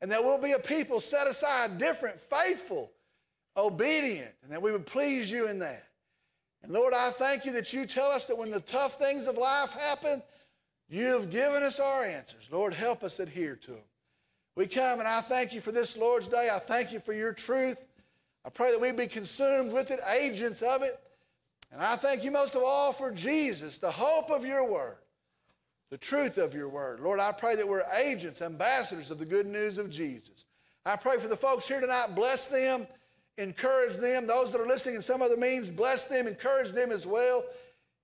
And 0.01 0.11
that 0.11 0.23
we'll 0.23 0.42
be 0.42 0.53
a 0.53 0.59
people 0.59 1.01
set 1.01 1.27
aside, 1.27 1.79
different, 1.79 2.21
faithful, 2.21 2.90
obedient, 3.57 4.33
and 4.42 4.53
that 4.53 4.61
we 4.61 4.73
would 4.73 4.85
please 4.85 5.31
you 5.31 5.49
in 5.49 5.61
that. 5.61 5.85
And 6.62 6.73
Lord, 6.73 6.92
I 6.92 7.11
thank 7.11 7.45
you 7.47 7.53
that 7.53 7.73
you 7.73 7.87
tell 7.87 8.11
us 8.11 8.27
that 8.27 8.37
when 8.37 8.51
the 8.51 8.61
tough 8.61 8.99
things 8.99 9.27
of 9.27 9.37
life 9.37 9.73
happen, 9.73 10.23
you 10.88 11.07
have 11.07 11.31
given 11.31 11.62
us 11.62 11.81
our 11.81 12.05
answers. 12.05 12.49
Lord, 12.51 12.75
help 12.75 13.03
us 13.03 13.19
adhere 13.19 13.57
to 13.57 13.71
them. 13.71 13.81
We 14.57 14.66
come 14.66 14.99
and 14.99 15.09
I 15.09 15.21
thank 15.21 15.53
you 15.53 15.61
for 15.61 15.73
this 15.73 15.97
Lord's 15.97 16.29
Day. 16.29 16.49
I 16.53 16.59
thank 16.59 16.92
you 16.92 17.01
for 17.01 17.12
your 17.12 17.33
truth. 17.33 17.83
I 18.45 18.51
pray 18.51 18.71
that 18.71 18.81
we 18.81 18.92
be 18.92 19.07
consumed 19.07 19.73
with 19.73 19.90
it, 19.90 20.01
agents 20.19 20.62
of 20.62 20.83
it. 20.83 20.99
And 21.72 21.83
I 21.83 21.96
thank 21.96 22.24
you 22.24 22.31
most 22.31 22.55
of 22.55 22.62
all 22.62 22.92
for 22.92 23.11
Jesus, 23.11 23.79
the 23.79 23.90
hope 23.90 24.31
of 24.31 24.44
your 24.44 24.64
word, 24.70 24.98
the 25.90 25.98
truth 25.98 26.38
of 26.38 26.55
your 26.55 26.68
word. 26.68 27.00
Lord, 27.00 27.20
I 27.20 27.33
pray 27.33 27.57
that 27.57 27.68
we're 27.68 27.85
agents, 27.96 28.40
ambassadors 28.40 29.11
of 29.11 29.18
the 29.18 29.26
good 29.26 29.46
news 29.46 29.79
of 29.79 29.90
Jesus. 29.90 30.44
I 30.85 30.96
pray 30.96 31.18
for 31.18 31.29
the 31.29 31.37
folks 31.37 31.66
here 31.66 31.81
tonight, 31.81 32.14
bless 32.14 32.46
them, 32.46 32.87
encourage 33.38 33.96
them. 33.96 34.26
Those 34.26 34.52
that 34.52 34.61
are 34.61 34.66
listening 34.66 34.94
in 34.94 35.02
some 35.02 35.20
other 35.20 35.37
means, 35.37 35.68
bless 35.68 36.05
them, 36.05 36.26
encourage 36.26 36.70
them 36.70 36.92
as 36.92 37.07
well. 37.07 37.44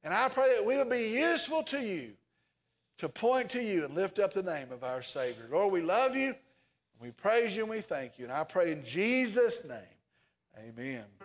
And 0.05 0.13
I 0.13 0.29
pray 0.29 0.55
that 0.57 0.67
we 0.67 0.77
would 0.77 0.91
be 0.91 1.11
useful 1.11 1.63
to 1.65 1.81
you 1.81 2.13
to 2.99 3.09
point 3.09 3.51
to 3.51 3.63
you 3.63 3.85
and 3.85 3.95
lift 3.95 4.19
up 4.19 4.33
the 4.33 4.43
name 4.43 4.71
of 4.73 4.85
our 4.85 5.03
Savior. 5.03 5.49
Lord, 5.51 5.73
we 5.73 5.81
love 5.81 6.17
you, 6.17 6.35
we 7.01 7.11
praise 7.11 7.57
you, 7.57 7.63
and 7.63 7.71
we 7.71 7.81
thank 7.81 8.19
you. 8.19 8.25
And 8.25 8.35
I 8.35 8.45
pray 8.45 8.73
in 8.73 8.85
Jesus' 8.85 9.67
name, 9.67 9.79
amen. 10.69 11.22